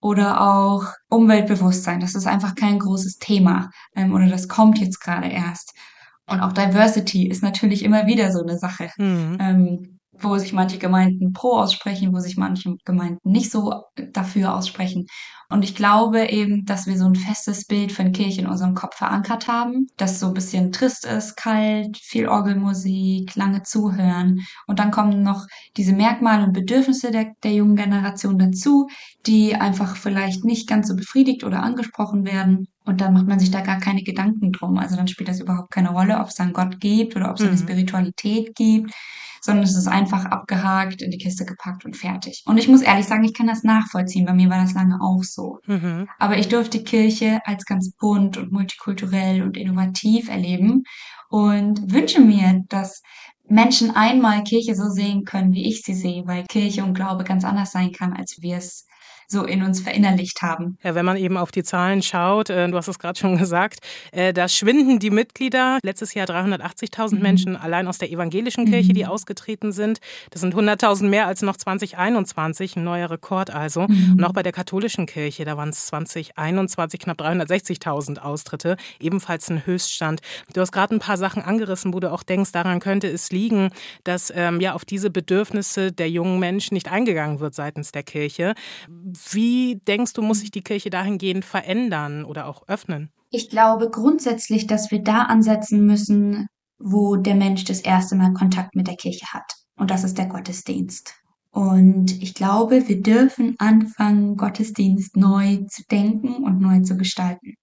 Oder 0.00 0.40
auch 0.40 0.86
Umweltbewusstsein, 1.08 2.00
das 2.00 2.16
ist 2.16 2.26
einfach 2.26 2.56
kein 2.56 2.80
großes 2.80 3.18
Thema 3.18 3.70
ähm, 3.94 4.12
oder 4.12 4.26
das 4.26 4.48
kommt 4.48 4.80
jetzt 4.80 5.00
gerade 5.00 5.28
erst. 5.28 5.72
Und 6.26 6.40
auch 6.40 6.52
Diversity 6.52 7.28
ist 7.28 7.44
natürlich 7.44 7.84
immer 7.84 8.06
wieder 8.06 8.32
so 8.32 8.42
eine 8.42 8.58
Sache. 8.58 8.90
Mhm. 8.98 9.38
Ähm, 9.40 9.93
wo 10.20 10.38
sich 10.38 10.52
manche 10.52 10.78
Gemeinden 10.78 11.32
pro 11.32 11.56
aussprechen, 11.58 12.12
wo 12.12 12.20
sich 12.20 12.36
manche 12.36 12.76
Gemeinden 12.84 13.18
nicht 13.24 13.50
so 13.50 13.82
dafür 14.12 14.54
aussprechen. 14.54 15.06
Und 15.50 15.62
ich 15.62 15.74
glaube 15.74 16.30
eben, 16.30 16.64
dass 16.64 16.86
wir 16.86 16.96
so 16.96 17.04
ein 17.04 17.14
festes 17.14 17.66
Bild 17.66 17.92
von 17.92 18.12
Kirche 18.12 18.40
in 18.40 18.46
unserem 18.46 18.74
Kopf 18.74 18.96
verankert 18.96 19.46
haben, 19.46 19.86
das 19.96 20.18
so 20.18 20.28
ein 20.28 20.34
bisschen 20.34 20.72
trist 20.72 21.04
ist, 21.04 21.36
kalt, 21.36 21.98
viel 21.98 22.28
Orgelmusik, 22.28 23.34
lange 23.36 23.62
zuhören. 23.62 24.40
Und 24.66 24.78
dann 24.78 24.90
kommen 24.90 25.22
noch 25.22 25.46
diese 25.76 25.92
Merkmale 25.92 26.44
und 26.44 26.54
Bedürfnisse 26.54 27.10
der, 27.10 27.32
der 27.42 27.52
jungen 27.52 27.76
Generation 27.76 28.38
dazu, 28.38 28.88
die 29.26 29.54
einfach 29.54 29.96
vielleicht 29.96 30.44
nicht 30.44 30.66
ganz 30.68 30.88
so 30.88 30.96
befriedigt 30.96 31.44
oder 31.44 31.62
angesprochen 31.62 32.24
werden. 32.24 32.66
Und 32.84 33.00
dann 33.00 33.12
macht 33.12 33.26
man 33.26 33.38
sich 33.38 33.50
da 33.50 33.60
gar 33.60 33.78
keine 33.78 34.02
Gedanken 34.02 34.50
drum. 34.50 34.78
Also 34.78 34.96
dann 34.96 35.08
spielt 35.08 35.28
das 35.28 35.40
überhaupt 35.40 35.70
keine 35.70 35.90
Rolle, 35.90 36.18
ob 36.18 36.28
es 36.28 36.40
einen 36.40 36.52
Gott 36.52 36.80
gibt 36.80 37.16
oder 37.16 37.30
ob 37.30 37.36
es 37.36 37.42
eine 37.42 37.52
mhm. 37.52 37.58
Spiritualität 37.58 38.54
gibt 38.54 38.92
sondern 39.44 39.64
es 39.64 39.76
ist 39.76 39.88
einfach 39.88 40.24
abgehakt, 40.24 41.02
in 41.02 41.10
die 41.10 41.18
Kiste 41.18 41.44
gepackt 41.44 41.84
und 41.84 41.98
fertig. 41.98 42.42
Und 42.46 42.56
ich 42.56 42.66
muss 42.66 42.80
ehrlich 42.80 43.04
sagen, 43.04 43.24
ich 43.24 43.34
kann 43.34 43.46
das 43.46 43.62
nachvollziehen. 43.62 44.24
Bei 44.24 44.32
mir 44.32 44.48
war 44.48 44.62
das 44.62 44.72
lange 44.72 44.98
auch 45.02 45.22
so. 45.22 45.58
Mhm. 45.66 46.08
Aber 46.18 46.38
ich 46.38 46.48
durfte 46.48 46.82
Kirche 46.82 47.40
als 47.44 47.66
ganz 47.66 47.92
bunt 47.92 48.38
und 48.38 48.52
multikulturell 48.52 49.42
und 49.42 49.58
innovativ 49.58 50.30
erleben 50.30 50.84
und 51.28 51.92
wünsche 51.92 52.22
mir, 52.22 52.62
dass 52.70 53.02
Menschen 53.46 53.94
einmal 53.94 54.44
Kirche 54.44 54.74
so 54.74 54.88
sehen 54.88 55.24
können, 55.24 55.52
wie 55.52 55.68
ich 55.68 55.82
sie 55.82 55.94
sehe, 55.94 56.26
weil 56.26 56.44
Kirche 56.44 56.82
und 56.82 56.94
Glaube 56.94 57.24
ganz 57.24 57.44
anders 57.44 57.72
sein 57.72 57.92
kann, 57.92 58.14
als 58.14 58.38
wir 58.40 58.56
es 58.56 58.86
so 59.34 59.44
in 59.44 59.62
uns 59.62 59.80
verinnerlicht 59.80 60.40
haben. 60.40 60.78
Ja, 60.82 60.94
wenn 60.94 61.04
man 61.04 61.18
eben 61.18 61.36
auf 61.36 61.50
die 61.50 61.62
Zahlen 61.62 62.02
schaut, 62.02 62.48
äh, 62.48 62.68
du 62.68 62.76
hast 62.76 62.88
es 62.88 62.98
gerade 62.98 63.18
schon 63.18 63.36
gesagt, 63.44 63.80
äh, 64.12 64.32
da 64.32 64.48
schwinden 64.48 64.98
die 64.98 65.10
Mitglieder. 65.10 65.78
Letztes 65.82 66.14
Jahr 66.14 66.26
380.000 66.26 67.16
mhm. 67.16 67.22
Menschen 67.22 67.56
allein 67.56 67.86
aus 67.86 67.98
der 67.98 68.10
evangelischen 68.10 68.64
Kirche, 68.64 68.90
mhm. 68.90 68.94
die 68.94 69.06
ausgetreten 69.06 69.72
sind. 69.72 69.98
Das 70.30 70.40
sind 70.40 70.54
100.000 70.54 71.08
mehr 71.08 71.26
als 71.26 71.42
noch 71.42 71.56
2021, 71.56 72.76
ein 72.76 72.84
neuer 72.84 73.10
Rekord 73.10 73.50
also. 73.50 73.82
Mhm. 73.88 74.14
Und 74.18 74.24
auch 74.24 74.32
bei 74.32 74.42
der 74.42 74.52
katholischen 74.52 75.06
Kirche, 75.06 75.44
da 75.44 75.56
waren 75.56 75.68
es 75.68 75.86
2021 75.86 77.00
knapp 77.00 77.20
360.000 77.20 78.18
Austritte, 78.18 78.76
ebenfalls 79.00 79.50
ein 79.50 79.66
Höchststand. 79.66 80.20
Du 80.52 80.60
hast 80.60 80.72
gerade 80.72 80.94
ein 80.94 81.00
paar 81.00 81.18
Sachen 81.18 81.42
angerissen, 81.42 81.92
wo 81.92 82.00
du 82.00 82.10
auch 82.10 82.22
denkst, 82.22 82.52
daran 82.52 82.80
könnte 82.80 83.08
es 83.08 83.30
liegen, 83.30 83.70
dass 84.04 84.32
ähm, 84.34 84.60
ja 84.60 84.74
auf 84.74 84.84
diese 84.84 85.10
Bedürfnisse 85.10 85.92
der 85.92 86.08
jungen 86.08 86.38
Menschen 86.38 86.74
nicht 86.74 86.90
eingegangen 86.90 87.40
wird 87.40 87.54
seitens 87.54 87.92
der 87.92 88.04
Kirche. 88.04 88.54
Wie 89.30 89.80
denkst 89.86 90.12
du, 90.12 90.22
muss 90.22 90.40
sich 90.40 90.50
die 90.50 90.62
Kirche 90.62 90.90
dahingehend 90.90 91.44
verändern 91.44 92.24
oder 92.24 92.46
auch 92.46 92.68
öffnen? 92.68 93.10
Ich 93.30 93.50
glaube 93.50 93.90
grundsätzlich, 93.90 94.66
dass 94.66 94.90
wir 94.90 95.02
da 95.02 95.22
ansetzen 95.22 95.86
müssen, 95.86 96.46
wo 96.78 97.16
der 97.16 97.34
Mensch 97.34 97.64
das 97.64 97.80
erste 97.80 98.16
Mal 98.16 98.32
Kontakt 98.32 98.74
mit 98.74 98.86
der 98.86 98.96
Kirche 98.96 99.26
hat. 99.32 99.50
Und 99.76 99.90
das 99.90 100.04
ist 100.04 100.18
der 100.18 100.26
Gottesdienst. 100.26 101.14
Und 101.50 102.20
ich 102.22 102.34
glaube, 102.34 102.88
wir 102.88 103.00
dürfen 103.00 103.54
anfangen, 103.58 104.36
Gottesdienst 104.36 105.16
neu 105.16 105.58
zu 105.68 105.82
denken 105.90 106.44
und 106.44 106.60
neu 106.60 106.80
zu 106.80 106.96
gestalten. 106.96 107.54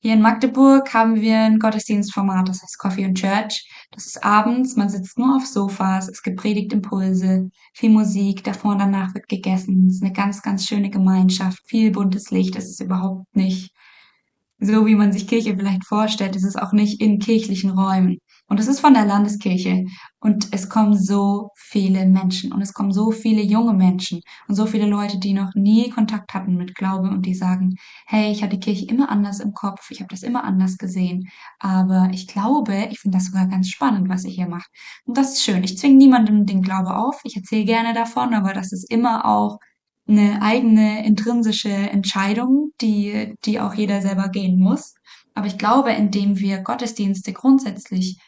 Hier 0.00 0.14
in 0.14 0.22
Magdeburg 0.22 0.94
haben 0.94 1.20
wir 1.20 1.38
ein 1.38 1.58
Gottesdienstformat, 1.58 2.48
das 2.48 2.62
heißt 2.62 2.78
Coffee 2.78 3.04
and 3.04 3.18
Church. 3.18 3.68
Das 3.90 4.06
ist 4.06 4.22
abends, 4.22 4.76
man 4.76 4.88
sitzt 4.88 5.18
nur 5.18 5.34
auf 5.34 5.44
Sofas, 5.44 6.08
es 6.08 6.22
gibt 6.22 6.38
Predigtimpulse, 6.40 7.50
viel 7.74 7.90
Musik, 7.90 8.44
davor 8.44 8.72
und 8.72 8.78
danach 8.78 9.12
wird 9.14 9.26
gegessen. 9.28 9.86
Es 9.88 9.96
ist 9.96 10.04
eine 10.04 10.12
ganz, 10.12 10.40
ganz 10.40 10.66
schöne 10.66 10.90
Gemeinschaft, 10.90 11.58
viel 11.66 11.90
buntes 11.90 12.30
Licht. 12.30 12.54
Es 12.54 12.66
ist 12.66 12.80
überhaupt 12.80 13.34
nicht 13.34 13.72
so, 14.60 14.86
wie 14.86 14.94
man 14.94 15.12
sich 15.12 15.26
Kirche 15.26 15.56
vielleicht 15.56 15.84
vorstellt. 15.84 16.36
Es 16.36 16.44
ist 16.44 16.60
auch 16.60 16.72
nicht 16.72 17.00
in 17.00 17.18
kirchlichen 17.18 17.70
Räumen. 17.70 18.18
Und 18.48 18.58
es 18.58 18.66
ist 18.66 18.80
von 18.80 18.94
der 18.94 19.04
Landeskirche. 19.04 19.84
Und 20.20 20.48
es 20.52 20.68
kommen 20.68 20.96
so 20.96 21.50
viele 21.54 22.06
Menschen 22.06 22.52
und 22.52 22.62
es 22.62 22.72
kommen 22.72 22.92
so 22.92 23.10
viele 23.10 23.42
junge 23.42 23.74
Menschen 23.74 24.20
und 24.48 24.54
so 24.54 24.66
viele 24.66 24.86
Leute, 24.86 25.18
die 25.18 25.34
noch 25.34 25.54
nie 25.54 25.90
Kontakt 25.90 26.34
hatten 26.34 26.56
mit 26.56 26.74
Glaube 26.74 27.08
und 27.10 27.26
die 27.26 27.34
sagen, 27.34 27.76
hey, 28.06 28.32
ich 28.32 28.42
hatte 28.42 28.56
die 28.56 28.64
Kirche 28.64 28.86
immer 28.86 29.10
anders 29.10 29.40
im 29.40 29.52
Kopf, 29.52 29.90
ich 29.90 30.00
habe 30.00 30.08
das 30.08 30.22
immer 30.22 30.44
anders 30.44 30.78
gesehen, 30.78 31.28
aber 31.58 32.08
ich 32.12 32.26
glaube, 32.26 32.88
ich 32.90 33.00
finde 33.00 33.18
das 33.18 33.26
sogar 33.26 33.46
ganz 33.46 33.68
spannend, 33.68 34.08
was 34.08 34.24
ihr 34.24 34.32
hier 34.32 34.48
macht. 34.48 34.70
Und 35.04 35.16
das 35.16 35.34
ist 35.34 35.44
schön. 35.44 35.62
Ich 35.62 35.78
zwinge 35.78 35.96
niemandem 35.96 36.46
den 36.46 36.62
Glaube 36.62 36.96
auf, 36.96 37.20
ich 37.24 37.36
erzähle 37.36 37.64
gerne 37.66 37.94
davon, 37.94 38.34
aber 38.34 38.54
das 38.54 38.72
ist 38.72 38.90
immer 38.90 39.26
auch 39.26 39.58
eine 40.08 40.40
eigene 40.40 41.04
intrinsische 41.06 41.68
Entscheidung, 41.68 42.72
die, 42.80 43.34
die 43.44 43.60
auch 43.60 43.74
jeder 43.74 44.00
selber 44.00 44.30
gehen 44.30 44.58
muss. 44.58 44.94
Aber 45.34 45.46
ich 45.46 45.58
glaube, 45.58 45.92
indem 45.92 46.38
wir 46.38 46.58
Gottesdienste 46.58 47.32
grundsätzlich 47.32 48.18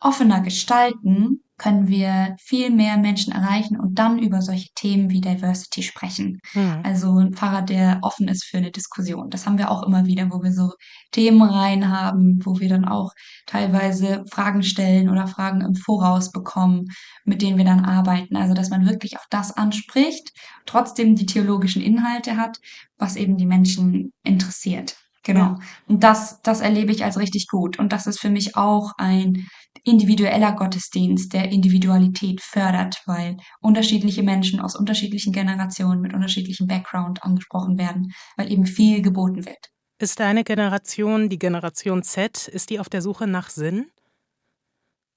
offener 0.00 0.40
gestalten, 0.40 1.42
können 1.60 1.88
wir 1.88 2.36
viel 2.40 2.70
mehr 2.70 2.96
Menschen 2.96 3.34
erreichen 3.34 3.78
und 3.78 3.98
dann 3.98 4.18
über 4.18 4.40
solche 4.40 4.70
Themen 4.74 5.10
wie 5.10 5.20
Diversity 5.20 5.82
sprechen. 5.82 6.40
Mhm. 6.54 6.80
Also 6.84 7.18
ein 7.18 7.34
Pfarrer, 7.34 7.60
der 7.60 7.98
offen 8.00 8.28
ist 8.28 8.44
für 8.44 8.56
eine 8.56 8.70
Diskussion. 8.70 9.28
Das 9.28 9.44
haben 9.44 9.58
wir 9.58 9.70
auch 9.70 9.82
immer 9.82 10.06
wieder, 10.06 10.30
wo 10.30 10.42
wir 10.42 10.52
so 10.52 10.72
Themen 11.12 11.42
rein 11.42 11.90
haben, 11.90 12.40
wo 12.44 12.58
wir 12.60 12.70
dann 12.70 12.86
auch 12.86 13.12
teilweise 13.44 14.24
Fragen 14.30 14.62
stellen 14.62 15.10
oder 15.10 15.26
Fragen 15.26 15.60
im 15.60 15.74
Voraus 15.74 16.32
bekommen, 16.32 16.86
mit 17.24 17.42
denen 17.42 17.58
wir 17.58 17.66
dann 17.66 17.84
arbeiten. 17.84 18.36
Also 18.36 18.54
dass 18.54 18.70
man 18.70 18.88
wirklich 18.88 19.18
auf 19.18 19.26
das 19.28 19.54
anspricht, 19.54 20.32
trotzdem 20.64 21.14
die 21.14 21.26
theologischen 21.26 21.82
Inhalte 21.82 22.38
hat, 22.38 22.58
was 22.96 23.16
eben 23.16 23.36
die 23.36 23.46
Menschen 23.46 24.14
interessiert. 24.24 24.96
Genau. 25.22 25.56
Und 25.86 26.02
das, 26.02 26.40
das 26.42 26.60
erlebe 26.60 26.92
ich 26.92 27.04
als 27.04 27.18
richtig 27.18 27.46
gut. 27.48 27.78
Und 27.78 27.92
das 27.92 28.06
ist 28.06 28.20
für 28.20 28.30
mich 28.30 28.56
auch 28.56 28.92
ein 28.96 29.46
individueller 29.84 30.52
Gottesdienst, 30.52 31.32
der 31.32 31.50
Individualität 31.50 32.40
fördert, 32.40 33.02
weil 33.06 33.36
unterschiedliche 33.60 34.22
Menschen 34.22 34.60
aus 34.60 34.76
unterschiedlichen 34.76 35.32
Generationen 35.32 36.00
mit 36.00 36.14
unterschiedlichem 36.14 36.66
Background 36.66 37.22
angesprochen 37.22 37.78
werden, 37.78 38.12
weil 38.36 38.50
eben 38.50 38.66
viel 38.66 39.02
geboten 39.02 39.44
wird. 39.44 39.70
Ist 39.98 40.18
deine 40.18 40.44
Generation, 40.44 41.28
die 41.28 41.38
Generation 41.38 42.02
Z, 42.02 42.48
ist 42.48 42.70
die 42.70 42.80
auf 42.80 42.88
der 42.88 43.02
Suche 43.02 43.26
nach 43.26 43.50
Sinn? 43.50 43.90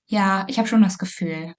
Ja, 0.08 0.46
ich 0.50 0.60
habe 0.60 0.68
schon 0.68 0.82
das 0.82 0.98
Gefühl. 0.98 1.54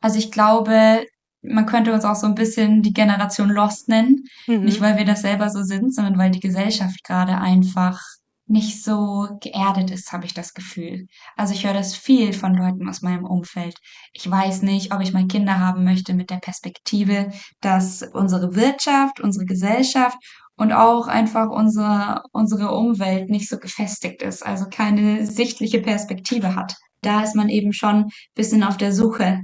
Also 0.00 0.18
ich 0.18 0.30
glaube, 0.30 1.06
man 1.42 1.66
könnte 1.66 1.92
uns 1.92 2.04
auch 2.04 2.14
so 2.14 2.26
ein 2.26 2.34
bisschen 2.34 2.82
die 2.82 2.92
Generation 2.92 3.50
Lost 3.50 3.88
nennen. 3.88 4.24
Mhm. 4.46 4.64
Nicht, 4.64 4.80
weil 4.80 4.96
wir 4.96 5.04
das 5.04 5.22
selber 5.22 5.50
so 5.50 5.62
sind, 5.62 5.94
sondern 5.94 6.18
weil 6.18 6.30
die 6.30 6.40
Gesellschaft 6.40 7.02
gerade 7.04 7.38
einfach 7.38 8.00
nicht 8.46 8.84
so 8.84 9.28
geerdet 9.40 9.90
ist, 9.90 10.12
habe 10.12 10.26
ich 10.26 10.34
das 10.34 10.52
Gefühl. 10.52 11.06
Also 11.36 11.54
ich 11.54 11.64
höre 11.64 11.74
das 11.74 11.94
viel 11.94 12.32
von 12.32 12.54
Leuten 12.54 12.88
aus 12.88 13.00
meinem 13.00 13.24
Umfeld. 13.24 13.76
Ich 14.12 14.28
weiß 14.28 14.62
nicht, 14.62 14.92
ob 14.92 15.00
ich 15.00 15.12
mal 15.12 15.26
Kinder 15.26 15.58
haben 15.58 15.84
möchte 15.84 16.12
mit 16.12 16.28
der 16.30 16.36
Perspektive, 16.36 17.30
dass 17.60 18.02
unsere 18.02 18.54
Wirtschaft, 18.54 19.20
unsere 19.20 19.46
Gesellschaft 19.46 20.18
und 20.56 20.72
auch 20.72 21.06
einfach 21.06 21.48
unsere, 21.48 22.22
unsere 22.32 22.72
Umwelt 22.72 23.30
nicht 23.30 23.48
so 23.48 23.58
gefestigt 23.58 24.22
ist, 24.22 24.44
also 24.44 24.66
keine 24.68 25.24
sichtliche 25.26 25.80
Perspektive 25.80 26.54
hat 26.54 26.76
da 27.02 27.22
ist 27.22 27.34
man 27.34 27.48
eben 27.48 27.72
schon 27.72 28.10
bisschen 28.34 28.62
auf 28.62 28.76
der 28.76 28.92
Suche. 28.92 29.40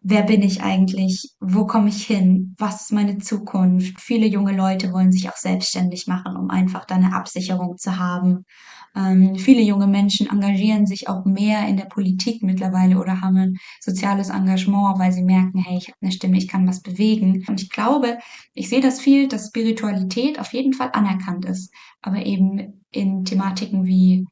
Wer 0.00 0.22
bin 0.22 0.42
ich 0.42 0.62
eigentlich? 0.62 1.30
Wo 1.40 1.66
komme 1.66 1.90
ich 1.90 2.04
hin? 2.06 2.54
Was 2.58 2.82
ist 2.82 2.92
meine 2.92 3.18
Zukunft? 3.18 4.00
Viele 4.00 4.26
junge 4.26 4.56
Leute 4.56 4.92
wollen 4.92 5.12
sich 5.12 5.28
auch 5.28 5.36
selbstständig 5.36 6.06
machen, 6.06 6.36
um 6.36 6.50
einfach 6.50 6.86
da 6.86 6.96
eine 6.96 7.14
Absicherung 7.14 7.76
zu 7.76 7.98
haben. 7.98 8.44
Ähm, 8.94 9.36
viele 9.36 9.62
junge 9.62 9.86
Menschen 9.86 10.28
engagieren 10.28 10.86
sich 10.86 11.08
auch 11.08 11.24
mehr 11.24 11.66
in 11.68 11.76
der 11.76 11.84
Politik 11.84 12.42
mittlerweile 12.42 12.98
oder 12.98 13.20
haben 13.20 13.36
ein 13.36 13.56
soziales 13.80 14.28
Engagement, 14.28 14.98
weil 14.98 15.12
sie 15.12 15.22
merken, 15.22 15.58
hey, 15.58 15.78
ich 15.78 15.88
habe 15.88 15.98
eine 16.02 16.12
Stimme, 16.12 16.36
ich 16.36 16.48
kann 16.48 16.66
was 16.66 16.82
bewegen. 16.82 17.44
Und 17.48 17.62
ich 17.62 17.70
glaube, 17.70 18.18
ich 18.54 18.68
sehe 18.68 18.80
das 18.80 19.00
viel, 19.00 19.28
dass 19.28 19.48
Spiritualität 19.48 20.38
auf 20.38 20.52
jeden 20.52 20.72
Fall 20.72 20.90
anerkannt 20.92 21.44
ist, 21.44 21.72
aber 22.02 22.24
eben 22.24 22.82
in 22.90 23.24
Thematiken 23.24 23.84
wie 23.84 24.26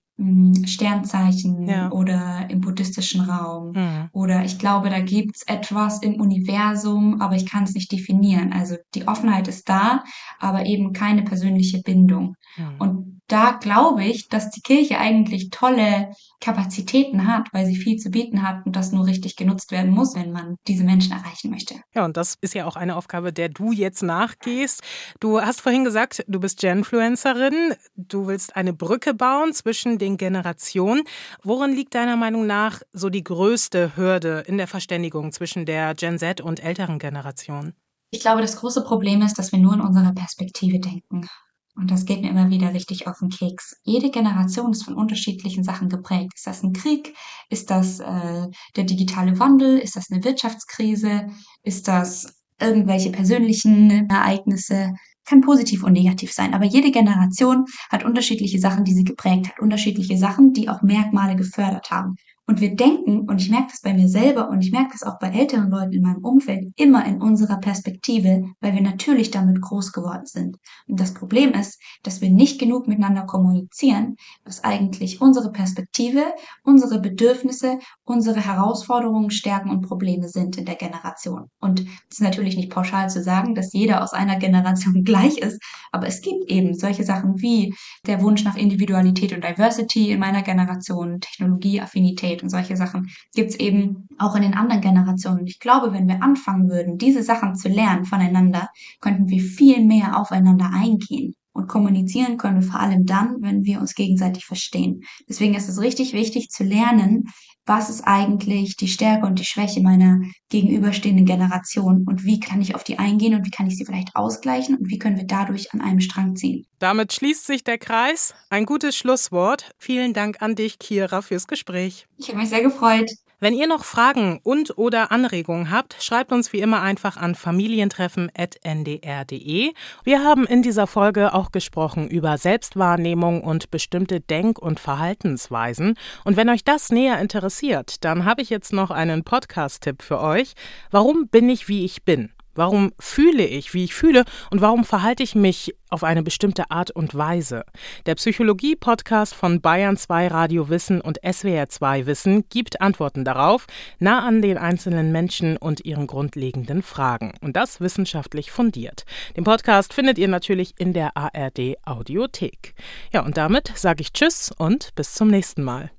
Sternzeichen 0.66 1.66
ja. 1.66 1.90
oder 1.90 2.46
im 2.50 2.60
buddhistischen 2.60 3.22
Raum. 3.22 3.72
Mhm. 3.72 4.08
Oder 4.12 4.44
ich 4.44 4.58
glaube, 4.58 4.90
da 4.90 5.00
gibt's 5.00 5.42
etwas 5.46 6.02
im 6.02 6.20
Universum, 6.20 7.20
aber 7.20 7.36
ich 7.36 7.46
kann 7.46 7.64
es 7.64 7.74
nicht 7.74 7.90
definieren. 7.90 8.52
Also 8.52 8.76
die 8.94 9.08
Offenheit 9.08 9.48
ist 9.48 9.68
da, 9.68 10.04
aber 10.38 10.66
eben 10.66 10.92
keine 10.92 11.22
persönliche 11.22 11.80
Bindung. 11.82 12.36
Mhm. 12.56 12.74
Und 12.78 13.09
da 13.30 13.52
glaube 13.52 14.04
ich, 14.04 14.28
dass 14.28 14.50
die 14.50 14.60
Kirche 14.60 14.98
eigentlich 14.98 15.50
tolle 15.50 16.12
Kapazitäten 16.40 17.26
hat, 17.26 17.48
weil 17.52 17.66
sie 17.66 17.76
viel 17.76 17.96
zu 17.96 18.10
bieten 18.10 18.42
hat 18.42 18.66
und 18.66 18.74
das 18.74 18.92
nur 18.92 19.06
richtig 19.06 19.36
genutzt 19.36 19.70
werden 19.70 19.90
muss, 19.90 20.14
wenn 20.14 20.32
man 20.32 20.56
diese 20.66 20.84
Menschen 20.84 21.12
erreichen 21.12 21.50
möchte. 21.50 21.76
Ja, 21.94 22.04
und 22.04 22.16
das 22.16 22.36
ist 22.40 22.54
ja 22.54 22.66
auch 22.66 22.76
eine 22.76 22.96
Aufgabe, 22.96 23.32
der 23.32 23.48
du 23.48 23.72
jetzt 23.72 24.02
nachgehst. 24.02 24.82
Du 25.20 25.40
hast 25.40 25.60
vorhin 25.60 25.84
gesagt, 25.84 26.24
du 26.26 26.40
bist 26.40 26.60
Genfluencerin. 26.60 27.74
Du 27.94 28.26
willst 28.26 28.56
eine 28.56 28.72
Brücke 28.72 29.14
bauen 29.14 29.52
zwischen 29.52 29.98
den 29.98 30.16
Generationen. 30.16 31.02
Worin 31.42 31.72
liegt 31.72 31.94
deiner 31.94 32.16
Meinung 32.16 32.46
nach 32.46 32.80
so 32.92 33.10
die 33.10 33.24
größte 33.24 33.96
Hürde 33.96 34.42
in 34.46 34.58
der 34.58 34.66
Verständigung 34.66 35.32
zwischen 35.32 35.66
der 35.66 35.94
Gen 35.94 36.18
Z 36.18 36.40
und 36.40 36.64
älteren 36.64 36.98
Generationen? 36.98 37.74
Ich 38.10 38.20
glaube, 38.20 38.40
das 38.40 38.56
große 38.56 38.82
Problem 38.82 39.22
ist, 39.22 39.38
dass 39.38 39.52
wir 39.52 39.60
nur 39.60 39.74
in 39.74 39.80
unserer 39.80 40.12
Perspektive 40.12 40.80
denken. 40.80 41.28
Und 41.76 41.90
das 41.90 42.04
geht 42.04 42.20
mir 42.20 42.30
immer 42.30 42.50
wieder 42.50 42.74
richtig 42.74 43.06
auf 43.06 43.18
den 43.20 43.30
Keks. 43.30 43.76
Jede 43.84 44.10
Generation 44.10 44.72
ist 44.72 44.84
von 44.84 44.94
unterschiedlichen 44.94 45.64
Sachen 45.64 45.88
geprägt. 45.88 46.32
Ist 46.34 46.46
das 46.46 46.62
ein 46.62 46.72
Krieg? 46.72 47.14
Ist 47.48 47.70
das 47.70 48.00
äh, 48.00 48.46
der 48.76 48.84
digitale 48.84 49.38
Wandel? 49.38 49.78
Ist 49.78 49.96
das 49.96 50.10
eine 50.10 50.22
Wirtschaftskrise? 50.24 51.28
Ist 51.62 51.88
das 51.88 52.40
irgendwelche 52.60 53.10
persönlichen 53.10 54.08
Ereignisse? 54.10 54.92
Kann 55.24 55.42
positiv 55.42 55.84
und 55.84 55.92
negativ 55.92 56.32
sein. 56.32 56.54
Aber 56.54 56.64
jede 56.64 56.90
Generation 56.90 57.64
hat 57.90 58.04
unterschiedliche 58.04 58.58
Sachen, 58.58 58.84
die 58.84 58.94
sie 58.94 59.04
geprägt 59.04 59.48
hat. 59.48 59.60
Unterschiedliche 59.60 60.18
Sachen, 60.18 60.52
die 60.52 60.68
auch 60.68 60.82
Merkmale 60.82 61.36
gefördert 61.36 61.90
haben. 61.90 62.16
Und 62.50 62.60
wir 62.60 62.74
denken, 62.74 63.28
und 63.28 63.40
ich 63.40 63.48
merke 63.48 63.68
das 63.70 63.80
bei 63.80 63.94
mir 63.94 64.08
selber 64.08 64.50
und 64.50 64.60
ich 64.60 64.72
merke 64.72 64.90
das 64.90 65.04
auch 65.04 65.20
bei 65.20 65.28
älteren 65.28 65.70
Leuten 65.70 65.92
in 65.92 66.02
meinem 66.02 66.24
Umfeld, 66.24 66.72
immer 66.74 67.06
in 67.06 67.22
unserer 67.22 67.58
Perspektive, 67.58 68.42
weil 68.60 68.74
wir 68.74 68.80
natürlich 68.80 69.30
damit 69.30 69.60
groß 69.60 69.92
geworden 69.92 70.26
sind. 70.26 70.56
Und 70.88 70.98
das 70.98 71.14
Problem 71.14 71.52
ist, 71.52 71.80
dass 72.02 72.20
wir 72.20 72.28
nicht 72.28 72.58
genug 72.58 72.88
miteinander 72.88 73.22
kommunizieren, 73.22 74.16
was 74.44 74.64
eigentlich 74.64 75.20
unsere 75.20 75.52
Perspektive, 75.52 76.24
unsere 76.64 77.00
Bedürfnisse, 77.00 77.78
unsere 78.02 78.44
Herausforderungen, 78.44 79.30
Stärken 79.30 79.70
und 79.70 79.82
Probleme 79.82 80.28
sind 80.28 80.58
in 80.58 80.64
der 80.64 80.74
Generation. 80.74 81.50
Und 81.60 81.82
es 81.82 82.16
ist 82.16 82.20
natürlich 82.20 82.56
nicht 82.56 82.72
pauschal 82.72 83.10
zu 83.10 83.22
sagen, 83.22 83.54
dass 83.54 83.72
jeder 83.72 84.02
aus 84.02 84.12
einer 84.12 84.40
Generation 84.40 85.04
gleich 85.04 85.38
ist, 85.38 85.62
aber 85.92 86.08
es 86.08 86.20
gibt 86.20 86.50
eben 86.50 86.74
solche 86.74 87.04
Sachen 87.04 87.40
wie 87.40 87.72
der 88.08 88.22
Wunsch 88.22 88.42
nach 88.42 88.56
Individualität 88.56 89.32
und 89.32 89.44
Diversity 89.44 90.10
in 90.10 90.18
meiner 90.18 90.42
Generation, 90.42 91.20
Technologie, 91.20 91.80
Affinität, 91.80 92.39
und 92.42 92.50
solche 92.50 92.76
Sachen 92.76 93.10
gibt 93.34 93.50
es 93.50 93.60
eben 93.60 94.08
auch 94.18 94.34
in 94.34 94.42
den 94.42 94.54
anderen 94.54 94.80
Generationen. 94.80 95.40
Und 95.40 95.46
ich 95.46 95.60
glaube, 95.60 95.92
wenn 95.92 96.08
wir 96.08 96.22
anfangen 96.22 96.68
würden, 96.68 96.98
diese 96.98 97.22
Sachen 97.22 97.54
zu 97.54 97.68
lernen 97.68 98.04
voneinander, 98.04 98.68
könnten 99.00 99.28
wir 99.28 99.40
viel 99.40 99.84
mehr 99.84 100.18
aufeinander 100.18 100.70
eingehen. 100.72 101.34
Und 101.60 101.68
kommunizieren 101.68 102.38
können 102.38 102.62
wir 102.62 102.70
vor 102.70 102.80
allem 102.80 103.04
dann, 103.04 103.36
wenn 103.40 103.64
wir 103.64 103.80
uns 103.80 103.94
gegenseitig 103.94 104.46
verstehen. 104.46 105.02
Deswegen 105.28 105.54
ist 105.54 105.68
es 105.68 105.80
richtig 105.80 106.14
wichtig 106.14 106.48
zu 106.48 106.64
lernen, 106.64 107.24
was 107.66 107.90
ist 107.90 108.02
eigentlich 108.02 108.76
die 108.76 108.88
Stärke 108.88 109.26
und 109.26 109.38
die 109.38 109.44
Schwäche 109.44 109.80
meiner 109.82 110.20
gegenüberstehenden 110.48 111.26
Generation 111.26 112.04
und 112.08 112.24
wie 112.24 112.40
kann 112.40 112.62
ich 112.62 112.74
auf 112.74 112.82
die 112.82 112.98
eingehen 112.98 113.34
und 113.34 113.44
wie 113.44 113.50
kann 113.50 113.66
ich 113.66 113.76
sie 113.76 113.84
vielleicht 113.84 114.16
ausgleichen 114.16 114.76
und 114.76 114.88
wie 114.88 114.98
können 114.98 115.18
wir 115.18 115.26
dadurch 115.26 115.72
an 115.72 115.80
einem 115.80 116.00
Strang 116.00 116.34
ziehen. 116.34 116.66
Damit 116.78 117.12
schließt 117.12 117.46
sich 117.46 117.62
der 117.62 117.78
Kreis. 117.78 118.34
Ein 118.48 118.64
gutes 118.64 118.96
Schlusswort. 118.96 119.70
Vielen 119.78 120.14
Dank 120.14 120.40
an 120.40 120.54
dich, 120.54 120.78
Kira, 120.78 121.20
fürs 121.20 121.46
Gespräch. 121.46 122.06
Ich 122.16 122.28
habe 122.28 122.38
mich 122.38 122.48
sehr 122.48 122.62
gefreut. 122.62 123.10
Wenn 123.42 123.54
ihr 123.54 123.66
noch 123.66 123.84
Fragen 123.84 124.38
und 124.42 124.76
oder 124.76 125.10
Anregungen 125.10 125.70
habt, 125.70 125.96
schreibt 126.02 126.30
uns 126.30 126.52
wie 126.52 126.60
immer 126.60 126.82
einfach 126.82 127.16
an 127.16 127.34
familientreffen.ndr.de. 127.34 129.72
Wir 130.04 130.22
haben 130.22 130.46
in 130.46 130.60
dieser 130.60 130.86
Folge 130.86 131.32
auch 131.32 131.50
gesprochen 131.50 132.06
über 132.08 132.36
Selbstwahrnehmung 132.36 133.42
und 133.42 133.70
bestimmte 133.70 134.20
Denk- 134.20 134.58
und 134.58 134.78
Verhaltensweisen. 134.78 135.94
Und 136.22 136.36
wenn 136.36 136.50
euch 136.50 136.64
das 136.64 136.90
näher 136.90 137.18
interessiert, 137.18 138.04
dann 138.04 138.26
habe 138.26 138.42
ich 138.42 138.50
jetzt 138.50 138.74
noch 138.74 138.90
einen 138.90 139.24
Podcast-Tipp 139.24 140.02
für 140.02 140.20
euch. 140.20 140.52
Warum 140.90 141.28
bin 141.28 141.48
ich 141.48 141.66
wie 141.66 141.86
ich 141.86 142.04
bin? 142.04 142.34
Warum 142.60 142.92
fühle 142.98 143.46
ich, 143.46 143.72
wie 143.72 143.84
ich 143.84 143.94
fühle 143.94 144.24
und 144.50 144.60
warum 144.60 144.84
verhalte 144.84 145.22
ich 145.22 145.34
mich 145.34 145.74
auf 145.88 146.04
eine 146.04 146.22
bestimmte 146.22 146.70
Art 146.70 146.90
und 146.90 147.14
Weise? 147.14 147.64
Der 148.04 148.16
Psychologie-Podcast 148.16 149.32
von 149.32 149.62
Bayern 149.62 149.96
2 149.96 150.28
Radio 150.28 150.68
Wissen 150.68 151.00
und 151.00 151.18
SWR 151.24 151.70
2 151.70 152.04
Wissen 152.04 152.44
gibt 152.50 152.82
Antworten 152.82 153.24
darauf, 153.24 153.66
nah 153.98 154.26
an 154.26 154.42
den 154.42 154.58
einzelnen 154.58 155.10
Menschen 155.10 155.56
und 155.56 155.86
ihren 155.86 156.06
grundlegenden 156.06 156.82
Fragen. 156.82 157.32
Und 157.40 157.56
das 157.56 157.80
wissenschaftlich 157.80 158.50
fundiert. 158.50 159.06
Den 159.38 159.44
Podcast 159.44 159.94
findet 159.94 160.18
ihr 160.18 160.28
natürlich 160.28 160.74
in 160.76 160.92
der 160.92 161.16
ARD 161.16 161.78
Audiothek. 161.86 162.74
Ja, 163.10 163.24
und 163.24 163.38
damit 163.38 163.72
sage 163.74 164.02
ich 164.02 164.12
Tschüss 164.12 164.52
und 164.54 164.94
bis 164.96 165.14
zum 165.14 165.28
nächsten 165.28 165.62
Mal. 165.62 165.90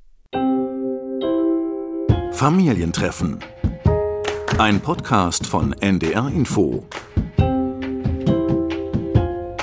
Familientreffen. 2.31 3.39
Ein 4.61 4.79
Podcast 4.79 5.47
von 5.47 5.73
NDR 5.81 6.27
Info. 6.27 6.83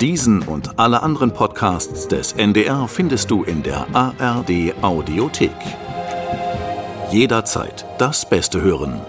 Diesen 0.01 0.43
und 0.43 0.77
alle 0.77 1.05
anderen 1.05 1.33
Podcasts 1.33 2.09
des 2.09 2.33
NDR 2.33 2.89
findest 2.89 3.31
du 3.31 3.45
in 3.45 3.63
der 3.63 3.87
ARD 3.95 4.75
Audiothek. 4.83 5.53
Jederzeit 7.13 7.87
das 7.99 8.29
Beste 8.29 8.61
hören. 8.61 9.01